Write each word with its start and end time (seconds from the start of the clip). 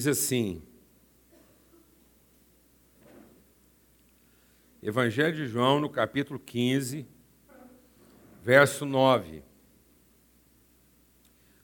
diz 0.00 0.06
assim: 0.06 0.62
Evangelho 4.82 5.36
de 5.36 5.46
João, 5.46 5.78
no 5.78 5.90
capítulo 5.90 6.38
15, 6.38 7.06
verso 8.42 8.86
9. 8.86 9.42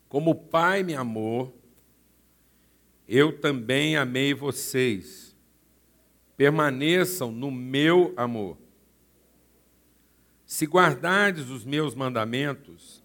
Como 0.06 0.32
o 0.32 0.34
Pai 0.34 0.82
me 0.82 0.94
amou, 0.94 1.58
eu 3.08 3.40
também 3.40 3.96
amei 3.96 4.34
vocês. 4.34 5.34
Permaneçam 6.36 7.32
no 7.32 7.50
meu 7.50 8.12
amor. 8.18 8.58
Se 10.44 10.66
guardardes 10.66 11.48
os 11.48 11.64
meus 11.64 11.94
mandamentos, 11.94 13.02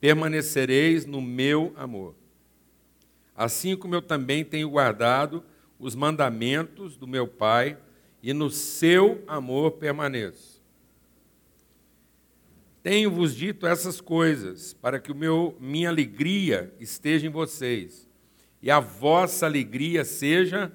permanecereis 0.00 1.06
no 1.06 1.22
meu 1.22 1.72
amor. 1.76 2.16
Assim 3.34 3.76
como 3.76 3.94
eu 3.94 4.02
também 4.02 4.44
tenho 4.44 4.70
guardado 4.70 5.42
os 5.78 5.94
mandamentos 5.94 6.96
do 6.96 7.06
meu 7.06 7.26
Pai, 7.26 7.76
e 8.24 8.32
no 8.32 8.48
seu 8.48 9.22
amor 9.26 9.72
permaneço. 9.72 10.62
Tenho-vos 12.82 13.36
dito 13.36 13.66
essas 13.66 14.00
coisas 14.00 14.72
para 14.72 14.98
que 14.98 15.12
o 15.12 15.14
meu 15.14 15.54
minha 15.60 15.90
alegria 15.90 16.74
esteja 16.80 17.26
em 17.26 17.30
vocês 17.30 18.08
e 18.62 18.70
a 18.70 18.80
vossa 18.80 19.44
alegria 19.44 20.06
seja 20.06 20.72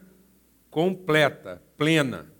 completa, 0.69 1.59
plena. 1.75 2.31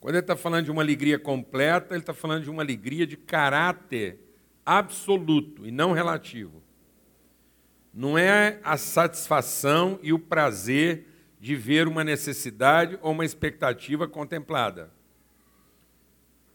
Quando 0.00 0.14
ele 0.14 0.22
está 0.22 0.36
falando 0.36 0.64
de 0.64 0.70
uma 0.70 0.80
alegria 0.80 1.18
completa, 1.18 1.92
ele 1.92 2.00
está 2.00 2.14
falando 2.14 2.44
de 2.44 2.50
uma 2.50 2.62
alegria 2.62 3.06
de 3.06 3.18
caráter 3.18 4.18
absoluto 4.64 5.66
e 5.66 5.70
não 5.70 5.92
relativo. 5.92 6.62
Não 7.96 8.18
é 8.18 8.60
a 8.62 8.76
satisfação 8.76 9.98
e 10.02 10.12
o 10.12 10.18
prazer 10.18 11.06
de 11.40 11.56
ver 11.56 11.88
uma 11.88 12.04
necessidade 12.04 12.98
ou 13.00 13.12
uma 13.12 13.24
expectativa 13.24 14.06
contemplada. 14.06 14.92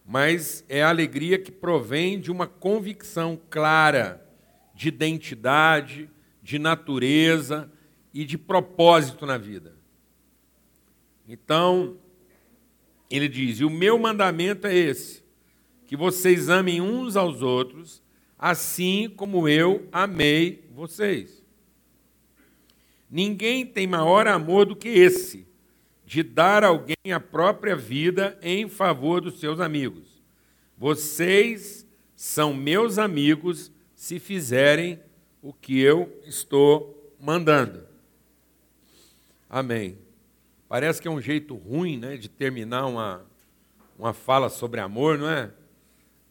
Mas 0.05 0.63
é 0.69 0.83
a 0.83 0.89
alegria 0.89 1.39
que 1.39 1.51
provém 1.51 2.19
de 2.19 2.29
uma 2.29 2.45
convicção 2.45 3.41
clara 3.49 4.23
de 4.75 4.89
identidade, 4.89 6.07
de 6.43 6.59
natureza 6.59 7.71
e 8.13 8.23
de 8.23 8.37
propósito 8.37 9.25
na 9.25 9.39
vida. 9.39 9.75
Então, 11.27 11.97
ele 13.09 13.27
diz: 13.27 13.59
E 13.59 13.65
o 13.65 13.69
meu 13.71 13.97
mandamento 13.97 14.67
é 14.67 14.75
esse, 14.75 15.23
que 15.87 15.97
vocês 15.97 16.49
amem 16.49 16.79
uns 16.81 17.15
aos 17.15 17.41
outros, 17.41 17.99
assim 18.41 19.07
como 19.15 19.47
eu 19.47 19.87
amei 19.91 20.67
vocês. 20.73 21.43
Ninguém 23.07 23.63
tem 23.63 23.85
maior 23.85 24.25
amor 24.25 24.65
do 24.65 24.75
que 24.75 24.89
esse, 24.89 25.45
de 26.03 26.23
dar 26.23 26.63
alguém 26.63 27.13
a 27.13 27.19
própria 27.19 27.75
vida 27.75 28.39
em 28.41 28.67
favor 28.67 29.21
dos 29.21 29.39
seus 29.39 29.59
amigos. 29.59 30.23
Vocês 30.75 31.85
são 32.15 32.51
meus 32.51 32.97
amigos 32.97 33.71
se 33.95 34.17
fizerem 34.17 34.99
o 35.41 35.53
que 35.53 35.79
eu 35.79 36.11
estou 36.25 37.15
mandando. 37.19 37.83
Amém. 39.47 39.99
Parece 40.67 41.01
que 41.01 41.07
é 41.07 41.11
um 41.11 41.21
jeito 41.21 41.53
ruim 41.53 41.97
né, 41.97 42.17
de 42.17 42.29
terminar 42.29 42.87
uma, 42.87 43.23
uma 43.99 44.13
fala 44.13 44.49
sobre 44.49 44.79
amor, 44.79 45.17
não 45.17 45.29
é? 45.29 45.51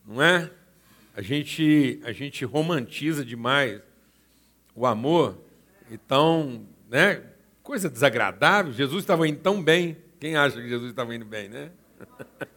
Não 0.07 0.23
é? 0.23 0.51
A 1.15 1.23
gente, 1.23 2.01
a 2.05 2.13
gente 2.13 2.45
romantiza 2.45 3.25
demais 3.25 3.81
o 4.75 4.87
amor 4.87 5.39
então, 5.91 6.67
né? 6.89 7.23
Coisa 7.63 7.91
desagradável. 7.91 8.73
Jesus 8.73 9.03
estava 9.03 9.27
indo 9.27 9.41
tão 9.41 9.63
bem. 9.63 9.97
Quem 10.21 10.37
acha 10.37 10.61
que 10.61 10.69
Jesus 10.69 10.91
estava 10.91 11.15
indo 11.15 11.25
bem, 11.25 11.49
né? 11.49 11.71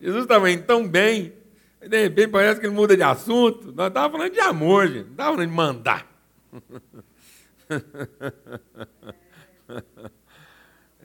Jesus 0.00 0.22
estava 0.22 0.50
indo 0.50 0.62
tão 0.64 0.88
bem. 0.88 1.34
De 1.80 2.02
repente 2.02 2.28
parece 2.28 2.60
que 2.60 2.66
ele 2.66 2.74
muda 2.74 2.96
de 2.96 3.02
assunto. 3.02 3.72
Nós 3.72 3.88
estávamos 3.88 4.16
falando 4.16 4.32
de 4.32 4.40
amor, 4.40 4.88
gente. 4.88 5.04
Não 5.04 5.10
estávamos 5.10 5.36
falando 5.36 5.50
de 5.50 5.56
mandar. 5.56 6.06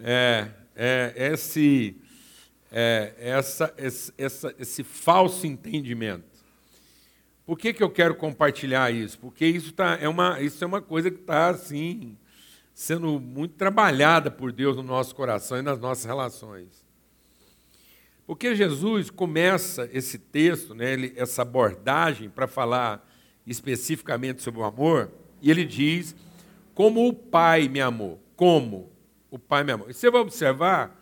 É, 0.03 0.47
é 0.75 1.13
esse, 1.15 2.00
é, 2.71 3.13
essa, 3.17 3.73
esse, 3.77 4.13
essa, 4.17 4.55
esse 4.57 4.83
falso 4.83 5.45
entendimento 5.45 6.31
por 7.51 7.57
que, 7.57 7.73
que 7.73 7.83
eu 7.83 7.89
quero 7.89 8.15
compartilhar 8.15 8.91
isso? 8.91 9.19
Porque 9.19 9.45
isso, 9.45 9.73
tá, 9.73 9.97
é, 9.99 10.07
uma, 10.07 10.39
isso 10.39 10.63
é 10.63 10.67
uma 10.67 10.81
coisa 10.81 11.11
que 11.11 11.19
está 11.19 11.49
assim, 11.49 12.17
sendo 12.73 13.19
muito 13.19 13.55
trabalhada 13.55 14.31
por 14.31 14.53
Deus 14.53 14.77
no 14.77 14.83
nosso 14.83 15.13
coração 15.13 15.57
e 15.57 15.61
nas 15.61 15.77
nossas 15.77 16.05
relações. 16.05 16.85
Porque 18.25 18.55
Jesus 18.55 19.09
começa 19.09 19.89
esse 19.91 20.17
texto, 20.17 20.73
né, 20.73 20.93
ele, 20.93 21.13
essa 21.17 21.41
abordagem 21.41 22.29
para 22.29 22.47
falar 22.47 23.05
especificamente 23.45 24.41
sobre 24.41 24.61
o 24.61 24.63
amor, 24.63 25.11
e 25.41 25.51
ele 25.51 25.65
diz: 25.65 26.15
Como 26.73 27.05
o 27.05 27.13
Pai 27.13 27.67
me 27.67 27.81
amou. 27.81 28.23
Como 28.35 28.89
o 29.29 29.37
Pai 29.37 29.65
me 29.65 29.73
amou. 29.73 29.89
E 29.89 29.93
você 29.93 30.09
vai 30.09 30.21
observar 30.21 31.00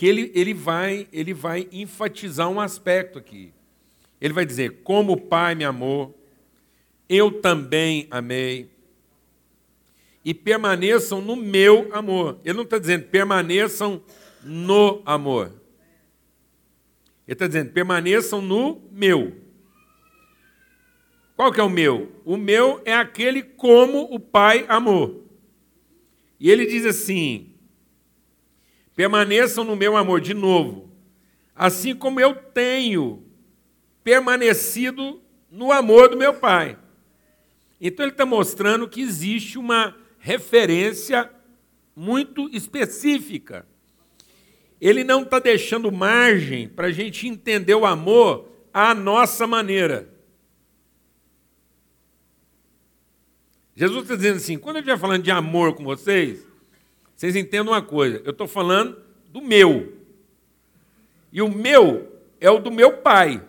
que 0.00 0.06
ele, 0.06 0.32
ele, 0.34 0.54
vai, 0.54 1.06
ele 1.12 1.34
vai 1.34 1.68
enfatizar 1.70 2.48
um 2.48 2.58
aspecto 2.58 3.18
aqui. 3.18 3.52
Ele 4.18 4.32
vai 4.32 4.46
dizer: 4.46 4.80
Como 4.82 5.12
o 5.12 5.20
Pai 5.20 5.54
me 5.54 5.62
amou, 5.62 6.18
eu 7.06 7.42
também 7.42 8.08
amei. 8.10 8.70
E 10.24 10.32
permaneçam 10.32 11.20
no 11.20 11.36
meu 11.36 11.90
amor. 11.92 12.40
Ele 12.42 12.54
não 12.54 12.62
está 12.62 12.78
dizendo 12.78 13.08
permaneçam 13.08 14.02
no 14.42 15.02
amor. 15.04 15.48
Ele 17.28 17.34
está 17.34 17.46
dizendo 17.46 17.70
permaneçam 17.70 18.40
no 18.40 18.80
meu. 18.90 19.36
Qual 21.36 21.52
que 21.52 21.60
é 21.60 21.62
o 21.62 21.68
meu? 21.68 22.10
O 22.24 22.38
meu 22.38 22.80
é 22.86 22.94
aquele 22.94 23.42
como 23.42 24.04
o 24.04 24.18
Pai 24.18 24.64
amou. 24.66 25.26
E 26.40 26.50
ele 26.50 26.64
diz 26.64 26.86
assim: 26.86 27.49
permaneçam 29.00 29.64
no 29.64 29.74
meu 29.74 29.96
amor, 29.96 30.20
de 30.20 30.34
novo, 30.34 30.90
assim 31.56 31.94
como 31.94 32.20
eu 32.20 32.34
tenho 32.34 33.24
permanecido 34.04 35.22
no 35.50 35.72
amor 35.72 36.10
do 36.10 36.18
meu 36.18 36.34
Pai. 36.34 36.78
Então 37.80 38.04
ele 38.04 38.12
está 38.12 38.26
mostrando 38.26 38.86
que 38.86 39.00
existe 39.00 39.56
uma 39.58 39.96
referência 40.18 41.30
muito 41.96 42.50
específica. 42.54 43.66
Ele 44.78 45.02
não 45.02 45.22
está 45.22 45.38
deixando 45.38 45.90
margem 45.90 46.68
para 46.68 46.88
a 46.88 46.92
gente 46.92 47.26
entender 47.26 47.74
o 47.74 47.86
amor 47.86 48.50
à 48.70 48.94
nossa 48.94 49.46
maneira. 49.46 50.12
Jesus 53.74 54.02
está 54.02 54.14
dizendo 54.14 54.36
assim: 54.36 54.58
quando 54.58 54.76
eu 54.76 54.80
estiver 54.80 54.98
falando 54.98 55.22
de 55.22 55.30
amor 55.30 55.72
com 55.72 55.84
vocês, 55.84 56.49
vocês 57.20 57.36
entendam 57.36 57.74
uma 57.74 57.82
coisa, 57.82 58.22
eu 58.24 58.30
estou 58.30 58.48
falando 58.48 58.96
do 59.28 59.42
meu. 59.42 59.92
E 61.30 61.42
o 61.42 61.50
meu 61.50 62.18
é 62.40 62.50
o 62.50 62.58
do 62.58 62.70
meu 62.70 62.96
pai. 62.96 63.46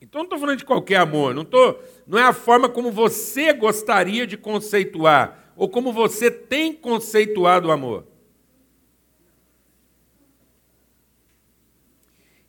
Então 0.00 0.20
não 0.20 0.26
estou 0.26 0.38
falando 0.38 0.58
de 0.58 0.64
qualquer 0.64 0.98
amor, 0.98 1.34
não, 1.34 1.44
tô, 1.44 1.76
não 2.06 2.16
é 2.16 2.22
a 2.22 2.32
forma 2.32 2.68
como 2.68 2.92
você 2.92 3.52
gostaria 3.52 4.24
de 4.28 4.36
conceituar, 4.36 5.52
ou 5.56 5.68
como 5.68 5.92
você 5.92 6.30
tem 6.30 6.72
conceituado 6.72 7.66
o 7.66 7.72
amor. 7.72 8.06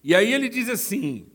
E 0.04 0.14
aí 0.14 0.32
ele 0.32 0.48
diz 0.48 0.70
assim: 0.70 1.26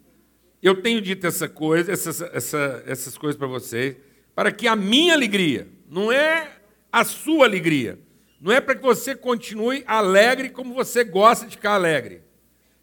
Eu 0.62 0.80
tenho 0.80 1.00
dito 1.00 1.26
essa 1.26 1.48
coisa, 1.48 1.90
essas, 1.90 2.20
essa, 2.20 2.84
essas 2.86 3.18
coisas 3.18 3.36
para 3.36 3.48
vocês, 3.48 3.96
para 4.36 4.52
que 4.52 4.68
a 4.68 4.76
minha 4.76 5.14
alegria, 5.14 5.66
não 5.90 6.12
é 6.12 6.58
a 6.92 7.02
sua 7.02 7.44
alegria, 7.44 7.98
não 8.40 8.52
é 8.52 8.60
para 8.60 8.74
que 8.74 8.82
você 8.82 9.14
continue 9.14 9.84
alegre 9.86 10.50
como 10.50 10.74
você 10.74 11.04
gosta 11.04 11.46
de 11.46 11.56
ficar 11.56 11.74
alegre. 11.74 12.22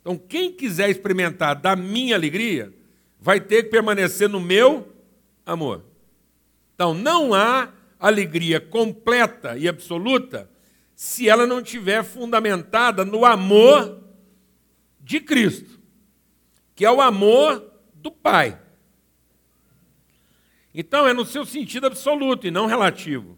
Então, 0.01 0.17
quem 0.17 0.51
quiser 0.51 0.89
experimentar 0.89 1.55
da 1.55 1.75
minha 1.75 2.15
alegria, 2.15 2.73
vai 3.19 3.39
ter 3.39 3.63
que 3.63 3.69
permanecer 3.69 4.27
no 4.27 4.39
meu 4.39 4.91
amor. 5.45 5.85
Então, 6.73 6.93
não 6.93 7.33
há 7.33 7.71
alegria 7.99 8.59
completa 8.59 9.55
e 9.55 9.67
absoluta 9.67 10.49
se 10.95 11.29
ela 11.29 11.45
não 11.45 11.59
estiver 11.59 12.03
fundamentada 12.03 13.05
no 13.05 13.23
amor 13.23 14.03
de 14.99 15.19
Cristo, 15.19 15.79
que 16.75 16.83
é 16.83 16.91
o 16.91 17.01
amor 17.01 17.71
do 17.93 18.11
Pai. 18.11 18.59
Então, 20.73 21.07
é 21.07 21.13
no 21.13 21.25
seu 21.25 21.45
sentido 21.45 21.85
absoluto 21.85 22.47
e 22.47 22.51
não 22.51 22.65
relativo. 22.65 23.37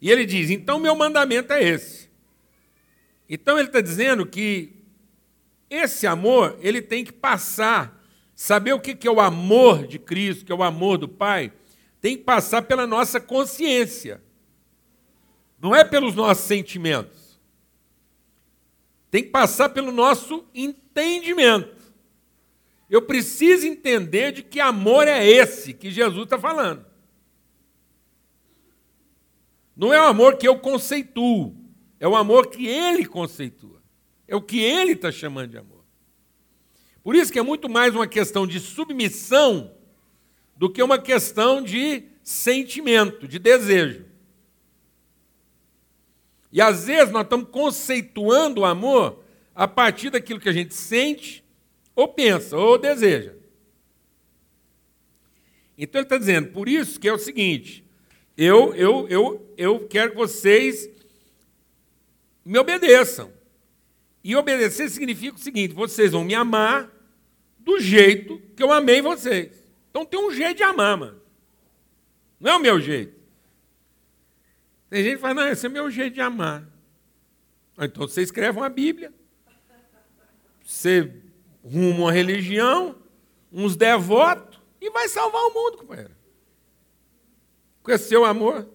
E 0.00 0.10
ele 0.10 0.24
diz: 0.24 0.50
então, 0.50 0.78
meu 0.78 0.94
mandamento 0.94 1.52
é 1.52 1.62
esse. 1.62 2.08
Então, 3.28 3.58
ele 3.58 3.68
está 3.68 3.80
dizendo 3.80 4.24
que 4.24 4.72
esse 5.68 6.06
amor 6.06 6.58
ele 6.60 6.80
tem 6.80 7.04
que 7.04 7.12
passar 7.12 7.98
Saber 8.40 8.72
o 8.72 8.78
que 8.78 9.08
é 9.08 9.10
o 9.10 9.20
amor 9.20 9.84
de 9.84 9.98
Cristo, 9.98 10.44
que 10.44 10.52
é 10.52 10.54
o 10.54 10.62
amor 10.62 10.96
do 10.96 11.08
Pai, 11.08 11.52
tem 12.00 12.16
que 12.16 12.22
passar 12.22 12.62
pela 12.62 12.86
nossa 12.86 13.20
consciência. 13.20 14.22
Não 15.60 15.74
é 15.74 15.82
pelos 15.82 16.14
nossos 16.14 16.44
sentimentos. 16.44 17.36
Tem 19.10 19.24
que 19.24 19.30
passar 19.30 19.70
pelo 19.70 19.90
nosso 19.90 20.46
entendimento. 20.54 21.74
Eu 22.88 23.02
preciso 23.02 23.66
entender 23.66 24.30
de 24.30 24.44
que 24.44 24.60
amor 24.60 25.08
é 25.08 25.26
esse 25.26 25.74
que 25.74 25.90
Jesus 25.90 26.22
está 26.22 26.38
falando. 26.38 26.86
Não 29.78 29.94
é 29.94 30.00
o 30.00 30.08
amor 30.08 30.36
que 30.36 30.48
eu 30.48 30.58
conceituo, 30.58 31.54
é 32.00 32.08
o 32.08 32.16
amor 32.16 32.48
que 32.48 32.66
ele 32.66 33.06
conceitua. 33.06 33.80
É 34.26 34.34
o 34.34 34.42
que 34.42 34.58
ele 34.58 34.92
está 34.92 35.12
chamando 35.12 35.52
de 35.52 35.56
amor. 35.56 35.84
Por 37.02 37.14
isso 37.14 37.32
que 37.32 37.38
é 37.38 37.42
muito 37.42 37.68
mais 37.68 37.94
uma 37.94 38.06
questão 38.06 38.44
de 38.44 38.58
submissão 38.58 39.72
do 40.56 40.68
que 40.68 40.82
uma 40.82 40.98
questão 40.98 41.62
de 41.62 42.02
sentimento, 42.24 43.28
de 43.28 43.38
desejo. 43.38 44.04
E 46.50 46.60
às 46.60 46.86
vezes 46.86 47.12
nós 47.12 47.22
estamos 47.22 47.48
conceituando 47.48 48.62
o 48.62 48.64
amor 48.64 49.22
a 49.54 49.68
partir 49.68 50.10
daquilo 50.10 50.40
que 50.40 50.48
a 50.48 50.52
gente 50.52 50.74
sente, 50.74 51.44
ou 51.94 52.08
pensa, 52.08 52.56
ou 52.56 52.76
deseja. 52.76 53.34
Então 55.78 56.00
ele 56.00 56.06
está 56.06 56.18
dizendo, 56.18 56.50
por 56.50 56.68
isso 56.68 56.98
que 56.98 57.08
é 57.08 57.12
o 57.12 57.18
seguinte, 57.18 57.87
eu, 58.38 58.72
eu, 58.76 59.08
eu, 59.08 59.54
eu 59.56 59.88
quero 59.88 60.12
que 60.12 60.16
vocês 60.16 60.88
me 62.44 62.56
obedeçam. 62.56 63.32
E 64.22 64.36
obedecer 64.36 64.88
significa 64.88 65.36
o 65.36 65.40
seguinte: 65.40 65.74
vocês 65.74 66.12
vão 66.12 66.22
me 66.22 66.36
amar 66.36 66.88
do 67.58 67.80
jeito 67.80 68.40
que 68.54 68.62
eu 68.62 68.70
amei 68.70 69.02
vocês. 69.02 69.60
Então 69.90 70.06
tem 70.06 70.20
um 70.20 70.32
jeito 70.32 70.58
de 70.58 70.62
amar, 70.62 70.96
mano. 70.96 71.20
Não 72.38 72.52
é 72.52 72.56
o 72.56 72.60
meu 72.60 72.80
jeito. 72.80 73.18
Tem 74.88 75.02
gente 75.02 75.16
que 75.16 75.20
fala, 75.20 75.34
não, 75.34 75.48
esse 75.48 75.66
é 75.66 75.68
o 75.68 75.72
meu 75.72 75.90
jeito 75.90 76.14
de 76.14 76.20
amar. 76.20 76.64
Então 77.76 78.06
você 78.06 78.22
escreve 78.22 78.56
uma 78.56 78.68
Bíblia, 78.68 79.12
você 80.64 81.12
ruma 81.64 82.04
uma 82.04 82.12
religião, 82.12 82.96
uns 83.52 83.76
devotos, 83.76 84.60
e 84.80 84.90
vai 84.90 85.08
salvar 85.08 85.42
o 85.42 85.52
mundo, 85.52 85.78
companheiro. 85.78 86.17
Com 87.88 87.92
esse 87.94 88.10
seu 88.10 88.22
amor. 88.22 88.68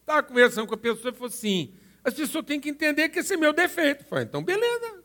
Estava 0.00 0.20
conversando 0.24 0.66
com 0.66 0.74
a 0.74 0.76
pessoa 0.76 1.12
e 1.12 1.14
falou 1.14 1.28
assim: 1.28 1.72
as 2.02 2.12
pessoas 2.12 2.44
têm 2.44 2.58
que 2.58 2.68
entender 2.68 3.08
que 3.10 3.20
esse 3.20 3.34
é 3.34 3.36
meu 3.36 3.52
defeito. 3.52 4.04
Falei, 4.06 4.24
então 4.24 4.42
beleza. 4.42 5.04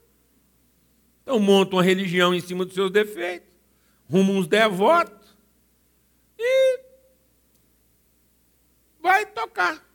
Então 1.22 1.38
monta 1.38 1.76
uma 1.76 1.84
religião 1.84 2.34
em 2.34 2.42
cima 2.42 2.66
dos 2.66 2.74
seus 2.74 2.90
defeitos, 2.90 3.56
rumo 4.10 4.34
uns 4.34 4.48
devotos 4.48 5.38
e 6.40 6.80
vai 9.00 9.24
tocar. 9.24 9.88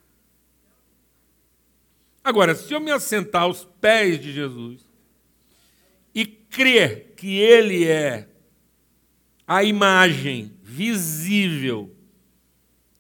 Agora, 2.23 2.55
se 2.55 2.73
eu 2.73 2.79
me 2.79 2.93
assentar 2.93 3.43
aos 3.43 3.65
pés 3.65 4.21
de 4.21 4.31
Jesus 4.33 4.87
e 6.15 6.25
crer 6.25 7.15
que 7.17 7.41
Ele 7.41 7.89
é 7.89 8.30
a 9.51 9.65
imagem 9.65 10.57
visível 10.63 11.93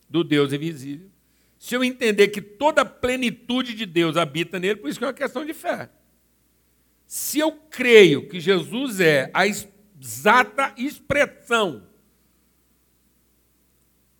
do 0.08 0.24
Deus 0.24 0.52
invisível, 0.52 1.08
se 1.56 1.76
eu 1.76 1.84
entender 1.84 2.26
que 2.26 2.42
toda 2.42 2.82
a 2.82 2.84
plenitude 2.84 3.72
de 3.72 3.86
Deus 3.86 4.16
habita 4.16 4.58
nele, 4.58 4.80
por 4.80 4.90
isso 4.90 4.98
que 4.98 5.04
é 5.04 5.06
uma 5.06 5.14
questão 5.14 5.46
de 5.46 5.54
fé. 5.54 5.88
Se 7.06 7.38
eu 7.38 7.52
creio 7.52 8.28
que 8.28 8.40
Jesus 8.40 8.98
é 8.98 9.30
a 9.32 9.46
exata 9.46 10.74
expressão 10.76 11.86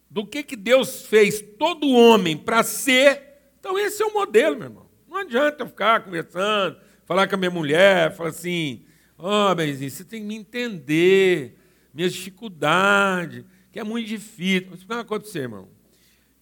do 0.09 0.25
que, 0.25 0.45
que 0.45 0.55
Deus 0.55 1.07
fez 1.07 1.43
todo 1.59 1.91
homem 1.91 2.37
para 2.37 2.63
ser, 2.63 3.41
então 3.59 3.77
esse 3.77 4.01
é 4.05 4.07
o 4.07 4.15
modelo, 4.15 4.57
meu 4.57 4.69
irmão. 4.69 4.87
Não 5.09 5.17
adianta 5.17 5.65
eu 5.65 5.67
ficar 5.67 6.05
conversando, 6.05 6.77
falar 7.05 7.27
com 7.27 7.35
a 7.35 7.39
minha 7.39 7.51
mulher, 7.51 8.15
falar 8.15 8.29
assim, 8.29 8.85
ó, 9.19 9.51
oh, 9.51 9.55
Benzinho, 9.57 9.91
você 9.91 10.05
tem 10.05 10.21
que 10.21 10.29
me 10.29 10.37
entender, 10.37 11.59
minhas 11.93 12.13
dificuldades, 12.13 13.45
que 13.73 13.79
é 13.79 13.85
muito 13.85 14.07
difícil. 14.07 14.69
Vou 14.69 14.75
explicar 14.75 14.97
uma 14.97 15.05
coisa 15.05 15.31
para 15.31 15.41
irmão. 15.41 15.69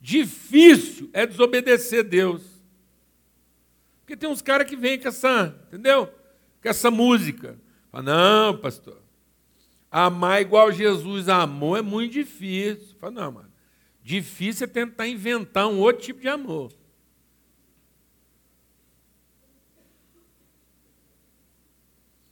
Difícil 0.00 1.11
é 1.12 1.27
desobedecer 1.27 2.05
Deus. 2.05 2.43
Porque 4.00 4.17
tem 4.17 4.29
uns 4.29 4.41
caras 4.41 4.69
que 4.69 4.77
vêm 4.77 4.99
com 4.99 5.09
essa, 5.09 5.55
entendeu? 5.69 6.06
Com 6.62 6.69
essa 6.69 6.91
música. 6.91 7.59
Fala, 7.91 8.05
não, 8.05 8.59
pastor. 8.59 9.03
Amar 9.91 10.41
igual 10.41 10.71
Jesus 10.73 11.29
amou 11.29 11.77
é 11.77 11.83
muito 11.83 12.12
difícil. 12.12 12.97
Fala, 12.99 13.12
não, 13.12 13.33
mano. 13.33 13.53
Difícil 14.03 14.65
é 14.65 14.69
tentar 14.69 15.06
inventar 15.06 15.67
um 15.67 15.79
outro 15.81 16.03
tipo 16.03 16.21
de 16.21 16.29
amor. 16.29 16.73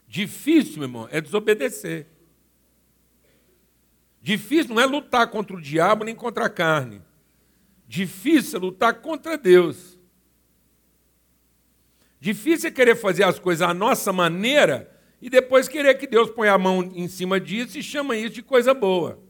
Difícil, 0.09 0.79
meu 0.79 0.85
irmão, 0.85 1.09
é 1.11 1.21
desobedecer. 1.21 2.07
Difícil 4.27 4.75
não 4.75 4.83
é 4.83 4.87
lutar 4.87 5.31
contra 5.31 5.57
o 5.57 5.61
diabo 5.63 6.03
nem 6.03 6.13
contra 6.13 6.47
a 6.47 6.51
carne. 6.51 7.01
Difícil 7.87 8.59
é 8.59 8.61
lutar 8.61 9.01
contra 9.01 9.39
Deus. 9.39 9.97
Difícil 12.19 12.69
é 12.71 12.73
querer 12.73 12.97
fazer 12.97 13.23
as 13.23 13.39
coisas 13.39 13.63
à 13.63 13.73
nossa 13.73 14.13
maneira 14.13 14.93
e 15.23 15.31
depois 15.31 15.69
querer 15.69 15.95
que 15.95 16.09
Deus 16.09 16.29
ponha 16.29 16.55
a 16.55 16.59
mão 16.59 16.83
em 16.83 17.07
cima 17.07 17.39
disso 17.39 17.79
e 17.79 17.85
chama 17.85 18.17
isso 18.17 18.35
de 18.35 18.43
coisa 18.43 18.75
boa. 18.75 19.23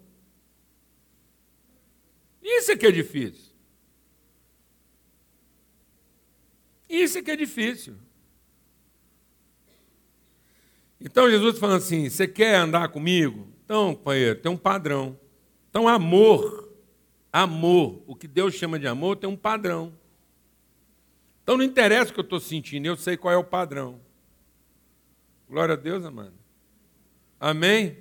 Isso 2.42 2.72
é 2.72 2.76
que 2.78 2.86
é 2.86 2.90
difícil. 2.90 3.52
Isso 6.88 7.18
é 7.18 7.22
que 7.22 7.32
é 7.32 7.36
difícil. 7.36 7.98
Então 10.98 11.30
Jesus 11.30 11.58
falando 11.58 11.82
assim: 11.82 12.08
você 12.08 12.26
quer 12.26 12.54
andar 12.54 12.88
comigo? 12.88 13.54
Então, 13.66 13.94
companheiro, 13.94 14.40
tem 14.40 14.50
um 14.50 14.56
padrão. 14.56 15.18
Então, 15.68 15.86
amor 15.86 16.66
amor, 17.42 18.02
o 18.06 18.16
que 18.16 18.26
Deus 18.26 18.54
chama 18.54 18.78
de 18.78 18.86
amor, 18.86 19.16
tem 19.16 19.28
um 19.28 19.36
padrão. 19.36 19.92
Então 21.42 21.58
não 21.58 21.64
interessa 21.64 22.10
o 22.10 22.14
que 22.14 22.20
eu 22.20 22.24
estou 22.24 22.40
sentindo, 22.40 22.86
eu 22.86 22.96
sei 22.96 23.14
qual 23.14 23.32
é 23.32 23.36
o 23.36 23.44
padrão. 23.44 24.00
Glória 25.48 25.74
a 25.74 25.76
Deus, 25.76 26.02
amado. 26.02 26.32
Amém? 27.38 27.98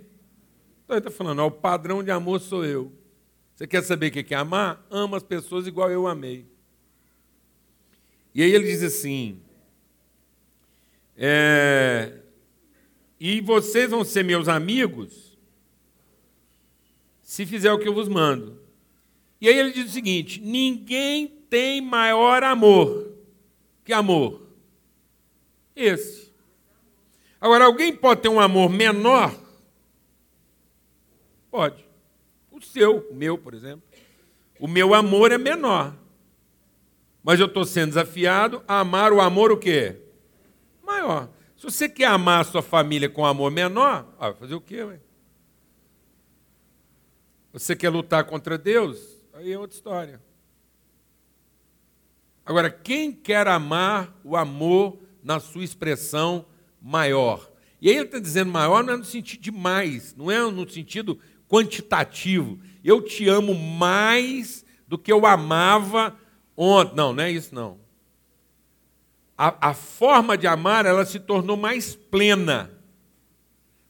Então 0.84 0.96
ele 0.96 1.00
está 1.00 1.12
falando, 1.12 1.40
ó, 1.40 1.48
o 1.48 1.52
padrão 1.52 2.02
de 2.02 2.12
amor 2.12 2.40
sou 2.40 2.64
eu. 2.64 2.94
Você 3.54 3.68
quer 3.68 3.84
saber 3.84 4.08
o 4.08 4.12
que 4.12 4.34
é 4.34 4.38
amar? 4.38 4.86
Ama 4.90 5.18
as 5.18 5.24
pessoas 5.24 5.68
igual 5.68 5.92
eu 5.92 6.08
amei. 6.08 6.46
E 8.34 8.42
aí 8.42 8.52
ele 8.52 8.66
diz 8.66 8.84
assim: 8.84 9.42
é, 11.16 12.22
e 13.20 13.42
vocês 13.42 13.90
vão 13.90 14.06
ser 14.06 14.24
meus 14.24 14.48
amigos 14.48 15.25
se 17.26 17.44
fizer 17.44 17.74
o 17.74 17.80
que 17.80 17.88
eu 17.88 17.94
vos 17.94 18.08
mando. 18.08 18.62
E 19.42 19.50
aí 19.50 19.58
ele 19.58 19.72
diz 19.74 19.88
o 19.88 19.94
seguinte: 19.94 20.40
ninguém 20.40 21.28
tem 21.50 21.82
maior 21.82 22.44
amor 22.44 23.12
que 23.84 23.92
amor. 23.92 24.42
Esse. 25.76 26.32
Agora, 27.42 27.66
alguém 27.66 27.94
pode 27.94 28.22
ter 28.22 28.30
um 28.30 28.40
amor 28.40 28.70
menor? 28.70 29.36
Pode. 31.52 31.86
O 32.52 32.62
seu, 32.62 33.08
o 33.10 33.16
meu, 33.16 33.38
por 33.38 33.54
exemplo. 33.54 33.84
O 34.60 34.68
meu 34.68 34.94
amor 34.94 35.32
é 35.32 35.38
menor. 35.38 35.94
Mas 37.24 37.40
eu 37.40 37.48
estou 37.48 37.66
sendo 37.66 37.90
desafiado 37.90 38.64
a 38.68 38.80
amar 38.80 39.12
o 39.12 39.20
amor 39.20 39.52
o 39.52 39.58
quê? 39.58 39.98
Maior. 40.84 41.28
Se 41.58 41.64
você 41.64 41.90
quer 41.90 42.06
amar 42.06 42.42
a 42.42 42.44
sua 42.44 42.62
família 42.62 43.10
com 43.10 43.26
amor 43.26 43.52
menor, 43.52 44.08
ah, 44.20 44.30
vai 44.30 44.36
fazer 44.36 44.56
o 44.56 44.62
quê? 44.62 44.84
Ué? 44.84 45.00
Você 47.56 47.74
quer 47.74 47.88
lutar 47.88 48.26
contra 48.26 48.58
Deus? 48.58 49.24
Aí 49.34 49.54
é 49.54 49.58
outra 49.58 49.78
história. 49.78 50.22
Agora, 52.46 52.70
quem 52.70 53.14
quer 53.14 53.48
amar 53.48 54.14
o 54.26 54.36
amor 54.36 55.00
na 55.24 55.40
sua 55.40 55.64
expressão 55.64 56.46
maior? 56.82 57.50
E 57.80 57.90
aí 57.90 57.96
ele 57.96 58.08
está 58.08 58.20
dizendo 58.20 58.52
maior 58.52 58.84
não 58.84 58.96
é 58.96 58.98
no 58.98 59.06
sentido 59.06 59.40
de 59.40 59.52
mais, 59.52 60.14
não 60.18 60.30
é 60.30 60.38
no 60.52 60.70
sentido 60.70 61.18
quantitativo. 61.48 62.60
Eu 62.84 63.02
te 63.02 63.30
amo 63.30 63.56
mais 63.56 64.66
do 64.86 64.98
que 64.98 65.10
eu 65.10 65.26
amava 65.26 66.14
ontem. 66.58 66.94
Não, 66.98 67.14
não 67.14 67.24
é 67.24 67.32
isso 67.32 67.56
não. 67.56 67.80
A, 69.38 69.70
a 69.70 69.74
forma 69.74 70.38
de 70.38 70.46
amar, 70.46 70.86
ela 70.86 71.06
se 71.06 71.22
tornou 71.22 71.56
mais 71.56 71.96
plena, 71.96 72.70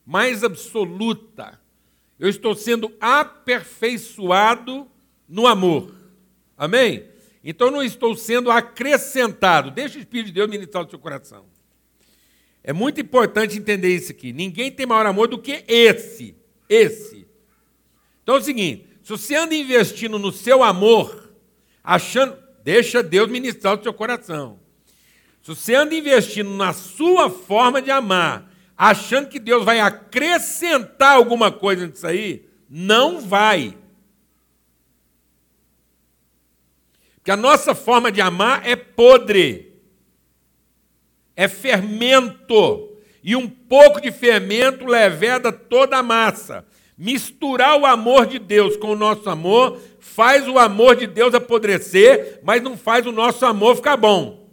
mais 0.05 0.43
absoluta. 0.43 1.64
Eu 2.25 2.29
estou 2.29 2.55
sendo 2.55 2.91
aperfeiçoado 2.99 4.87
no 5.29 5.45
amor. 5.45 5.93
Amém? 6.57 7.05
Então 7.43 7.69
não 7.69 7.83
estou 7.83 8.15
sendo 8.15 8.49
acrescentado. 8.49 9.69
Deixa 9.69 9.97
o 9.97 9.99
Espírito 9.99 10.27
de 10.27 10.31
Deus 10.31 10.49
ministrar 10.49 10.83
o 10.83 10.89
seu 10.89 10.97
coração. 10.97 11.45
É 12.63 12.73
muito 12.73 12.99
importante 12.99 13.59
entender 13.59 13.95
isso 13.95 14.11
aqui. 14.11 14.33
Ninguém 14.33 14.71
tem 14.71 14.87
maior 14.87 15.05
amor 15.05 15.27
do 15.27 15.37
que 15.37 15.63
esse. 15.67 16.35
Esse. 16.67 17.27
Então 18.23 18.37
é 18.37 18.39
o 18.39 18.41
seguinte: 18.41 18.87
se 19.03 19.09
você 19.09 19.35
anda 19.35 19.53
investindo 19.53 20.17
no 20.17 20.31
seu 20.31 20.63
amor, 20.63 21.31
achando. 21.83 22.43
Deixa 22.63 23.03
Deus 23.03 23.29
ministrar 23.29 23.79
o 23.79 23.83
seu 23.83 23.93
coração. 23.93 24.59
Se 25.43 25.49
você 25.49 25.75
anda 25.75 25.93
investindo 25.93 26.49
na 26.49 26.73
sua 26.73 27.29
forma 27.29 27.79
de 27.79 27.91
amar, 27.91 28.51
achando 28.77 29.29
que 29.29 29.39
Deus 29.39 29.63
vai 29.63 29.79
acrescentar 29.79 31.15
alguma 31.15 31.51
coisa 31.51 31.87
nisso 31.87 32.05
aí, 32.05 32.45
não 32.69 33.21
vai. 33.21 33.77
Porque 37.15 37.31
a 37.31 37.37
nossa 37.37 37.73
forma 37.73 38.11
de 38.11 38.21
amar 38.21 38.67
é 38.67 38.75
podre 38.75 39.75
é 41.35 41.47
fermento. 41.47 42.91
E 43.23 43.35
um 43.35 43.47
pouco 43.47 43.99
de 43.99 44.11
fermento 44.11 44.85
leveda 44.85 45.51
toda 45.51 45.97
a 45.97 46.03
massa. 46.03 46.65
Misturar 46.97 47.77
o 47.77 47.85
amor 47.85 48.25
de 48.25 48.39
Deus 48.39 48.77
com 48.77 48.91
o 48.91 48.95
nosso 48.95 49.29
amor 49.29 49.79
faz 49.99 50.47
o 50.47 50.57
amor 50.57 50.95
de 50.95 51.07
Deus 51.07 51.33
apodrecer, 51.33 52.39
mas 52.43 52.61
não 52.61 52.77
faz 52.77 53.05
o 53.05 53.11
nosso 53.11 53.45
amor 53.45 53.75
ficar 53.75 53.97
bom. 53.97 54.44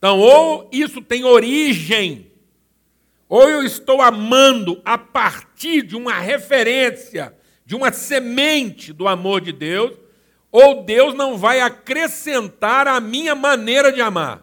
Então, 0.00 0.18
ou 0.18 0.66
isso 0.72 1.02
tem 1.02 1.24
origem, 1.24 2.32
ou 3.28 3.46
eu 3.46 3.62
estou 3.62 4.00
amando 4.00 4.80
a 4.82 4.96
partir 4.96 5.82
de 5.82 5.94
uma 5.94 6.18
referência, 6.18 7.36
de 7.66 7.76
uma 7.76 7.92
semente 7.92 8.94
do 8.94 9.06
amor 9.06 9.42
de 9.42 9.52
Deus, 9.52 9.92
ou 10.50 10.82
Deus 10.84 11.12
não 11.12 11.36
vai 11.36 11.60
acrescentar 11.60 12.88
a 12.88 12.98
minha 12.98 13.34
maneira 13.34 13.92
de 13.92 14.00
amar. 14.00 14.42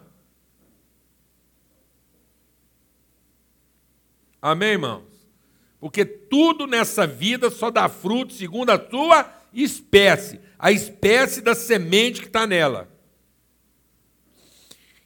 Amém, 4.40 4.74
irmãos? 4.74 5.06
Porque 5.80 6.06
tudo 6.06 6.68
nessa 6.68 7.08
vida 7.08 7.50
só 7.50 7.72
dá 7.72 7.90
fruto 7.90 8.32
segundo 8.32 8.70
a 8.70 8.90
sua 8.90 9.28
espécie, 9.52 10.40
a 10.60 10.72
espécie 10.72 11.42
da 11.42 11.56
semente 11.56 12.22
que 12.22 12.28
está 12.28 12.46
nela. 12.46 12.96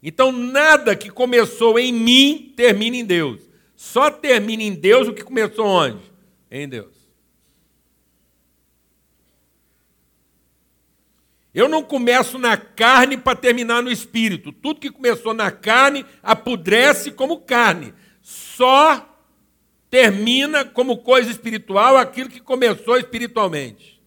Então, 0.02 0.32
nada 0.32 0.96
que 0.96 1.10
começou 1.10 1.78
em 1.78 1.94
mim 1.94 2.54
termina 2.56 2.98
em 2.98 3.06
Deus. 3.06 3.42
Só 3.76 4.10
termina 4.10 4.64
em 4.64 4.74
Deus 4.74 5.08
o 5.08 5.14
que 5.14 5.24
começou 5.24 5.66
onde? 5.66 6.02
Em 6.50 6.68
Deus. 6.68 7.02
Eu 11.54 11.68
não 11.68 11.84
começo 11.84 12.38
na 12.38 12.56
carne 12.56 13.18
para 13.18 13.38
terminar 13.38 13.84
no 13.84 13.92
espírito. 13.92 14.52
Tudo 14.52 14.80
que 14.80 14.90
começou 14.90 15.34
na 15.34 15.52
carne 15.52 16.06
apodrece 16.24 17.12
como 17.12 17.42
carne. 17.42 17.94
Só 18.22 19.08
termina 19.90 20.64
como 20.64 21.00
coisa 21.00 21.30
espiritual 21.30 21.98
aquilo 21.98 22.30
que 22.30 22.40
começou 22.40 22.98
espiritualmente. 22.98 24.02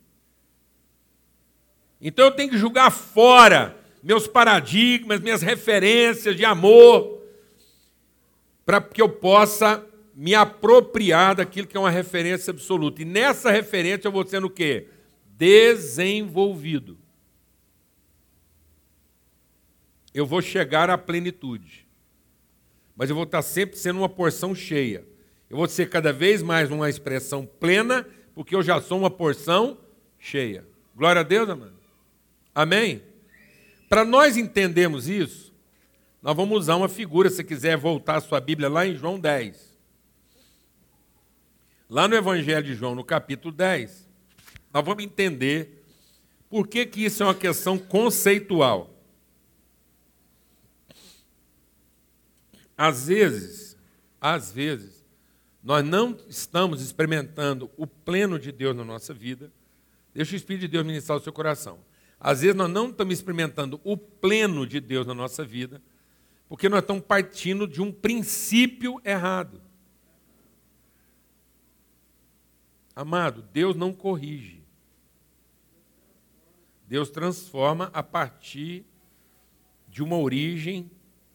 Então 2.01 2.25
eu 2.25 2.33
tenho 2.33 2.51
que 2.51 2.59
julgar 2.59 2.91
fora 2.91 3.84
meus 4.05 4.29
paradigmas, 4.29 5.21
minhas 5.21 5.43
referências 5.43 6.37
de 6.37 6.45
amor, 6.45 7.23
para 8.65 8.81
que 8.81 9.03
eu 9.03 9.09
possa 9.09 9.85
me 10.15 10.35
apropriar 10.35 11.35
daquilo 11.35 11.67
que 11.67 11.77
é 11.77 11.81
uma 11.81 11.91
referência 11.91 12.53
absoluta. 12.53 13.03
E 13.03 13.05
nessa 13.05 13.51
referência 13.51 14.07
eu 14.07 14.13
vou 14.13 14.25
sendo 14.25 14.47
o 14.47 14.51
quê? 14.51 14.87
Desenvolvido. 15.37 16.99
eu 20.15 20.25
vou 20.25 20.41
chegar 20.41 20.89
à 20.89 20.97
plenitude. 20.97 21.85
Mas 22.97 23.11
eu 23.11 23.17
vou 23.17 23.25
estar 23.25 23.43
sempre 23.43 23.77
sendo 23.77 23.99
uma 23.99 24.09
porção 24.09 24.55
cheia. 24.55 25.05
Eu 25.51 25.57
vou 25.57 25.67
ser 25.67 25.91
cada 25.91 26.13
vez 26.13 26.41
mais 26.41 26.71
uma 26.71 26.89
expressão 26.89 27.45
plena, 27.45 28.07
porque 28.33 28.55
eu 28.55 28.63
já 28.63 28.81
sou 28.81 28.97
uma 28.97 29.11
porção 29.11 29.77
cheia. 30.17 30.65
Glória 30.95 31.21
a 31.21 31.25
Deus, 31.25 31.49
amado. 31.49 31.75
Amém? 32.55 33.03
Para 33.95 34.05
nós 34.05 34.37
entendermos 34.37 35.09
isso, 35.09 35.55
nós 36.21 36.35
vamos 36.35 36.59
usar 36.59 36.75
uma 36.75 36.89
figura, 36.89 37.31
se 37.31 37.45
quiser 37.45 37.77
voltar 37.77 38.17
a 38.17 38.21
sua 38.21 38.41
Bíblia 38.41 38.69
lá 38.69 38.85
em 38.85 38.97
João 38.97 39.21
10. 39.21 39.79
Lá 41.89 42.09
no 42.09 42.17
Evangelho 42.17 42.67
de 42.67 42.75
João, 42.75 42.97
no 42.97 43.05
capítulo 43.05 43.55
10, 43.55 44.11
nós 44.73 44.85
vamos 44.85 45.05
entender 45.05 45.85
por 46.51 46.67
que, 46.67 46.85
que 46.85 47.05
isso 47.05 47.23
é 47.23 47.27
uma 47.27 47.37
questão 47.37 47.79
conceitual. 47.79 48.93
Às 52.77 53.07
vezes, 53.07 53.77
às 54.21 54.51
vezes, 54.51 55.07
nós 55.63 55.85
não 55.85 56.19
estamos 56.29 56.83
experimentando 56.83 57.71
o 57.77 57.87
pleno 57.87 58.41
de 58.41 58.51
Deus 58.51 58.75
na 58.75 58.85
nossa 58.85 59.15
vida. 59.15 59.53
Deixa 60.13 60.33
o 60.33 60.37
Espírito 60.37 60.63
de 60.63 60.69
Deus 60.69 60.85
ministrar 60.85 61.17
o 61.17 61.23
seu 61.23 61.33
coração. 61.33 61.79
Às 62.25 62.41
vezes 62.41 62.57
nós 62.57 62.71
não 62.71 62.89
estamos 62.89 63.13
experimentando 63.13 63.79
o 63.85 63.99
pleno 63.99 64.67
de 64.67 64.81
Deus 64.81 65.07
na 65.07 65.13
nossa 65.13 65.45
vida, 65.45 65.83
porque 66.49 66.71
nós 66.71 66.81
estamos 66.81 67.05
partindo 67.05 67.69
de 67.69 67.83
um 67.83 67.93
princípio 67.93 68.99
errado. 69.05 69.61
Amado, 72.97 73.43
Deus 73.53 73.77
não 73.77 73.93
corrige. 73.93 74.63
Deus 76.89 77.11
transforma 77.11 77.91
a 77.93 78.03
partir 78.03 78.87
de 79.87 80.03
uma 80.03 80.17
origem 80.17 80.91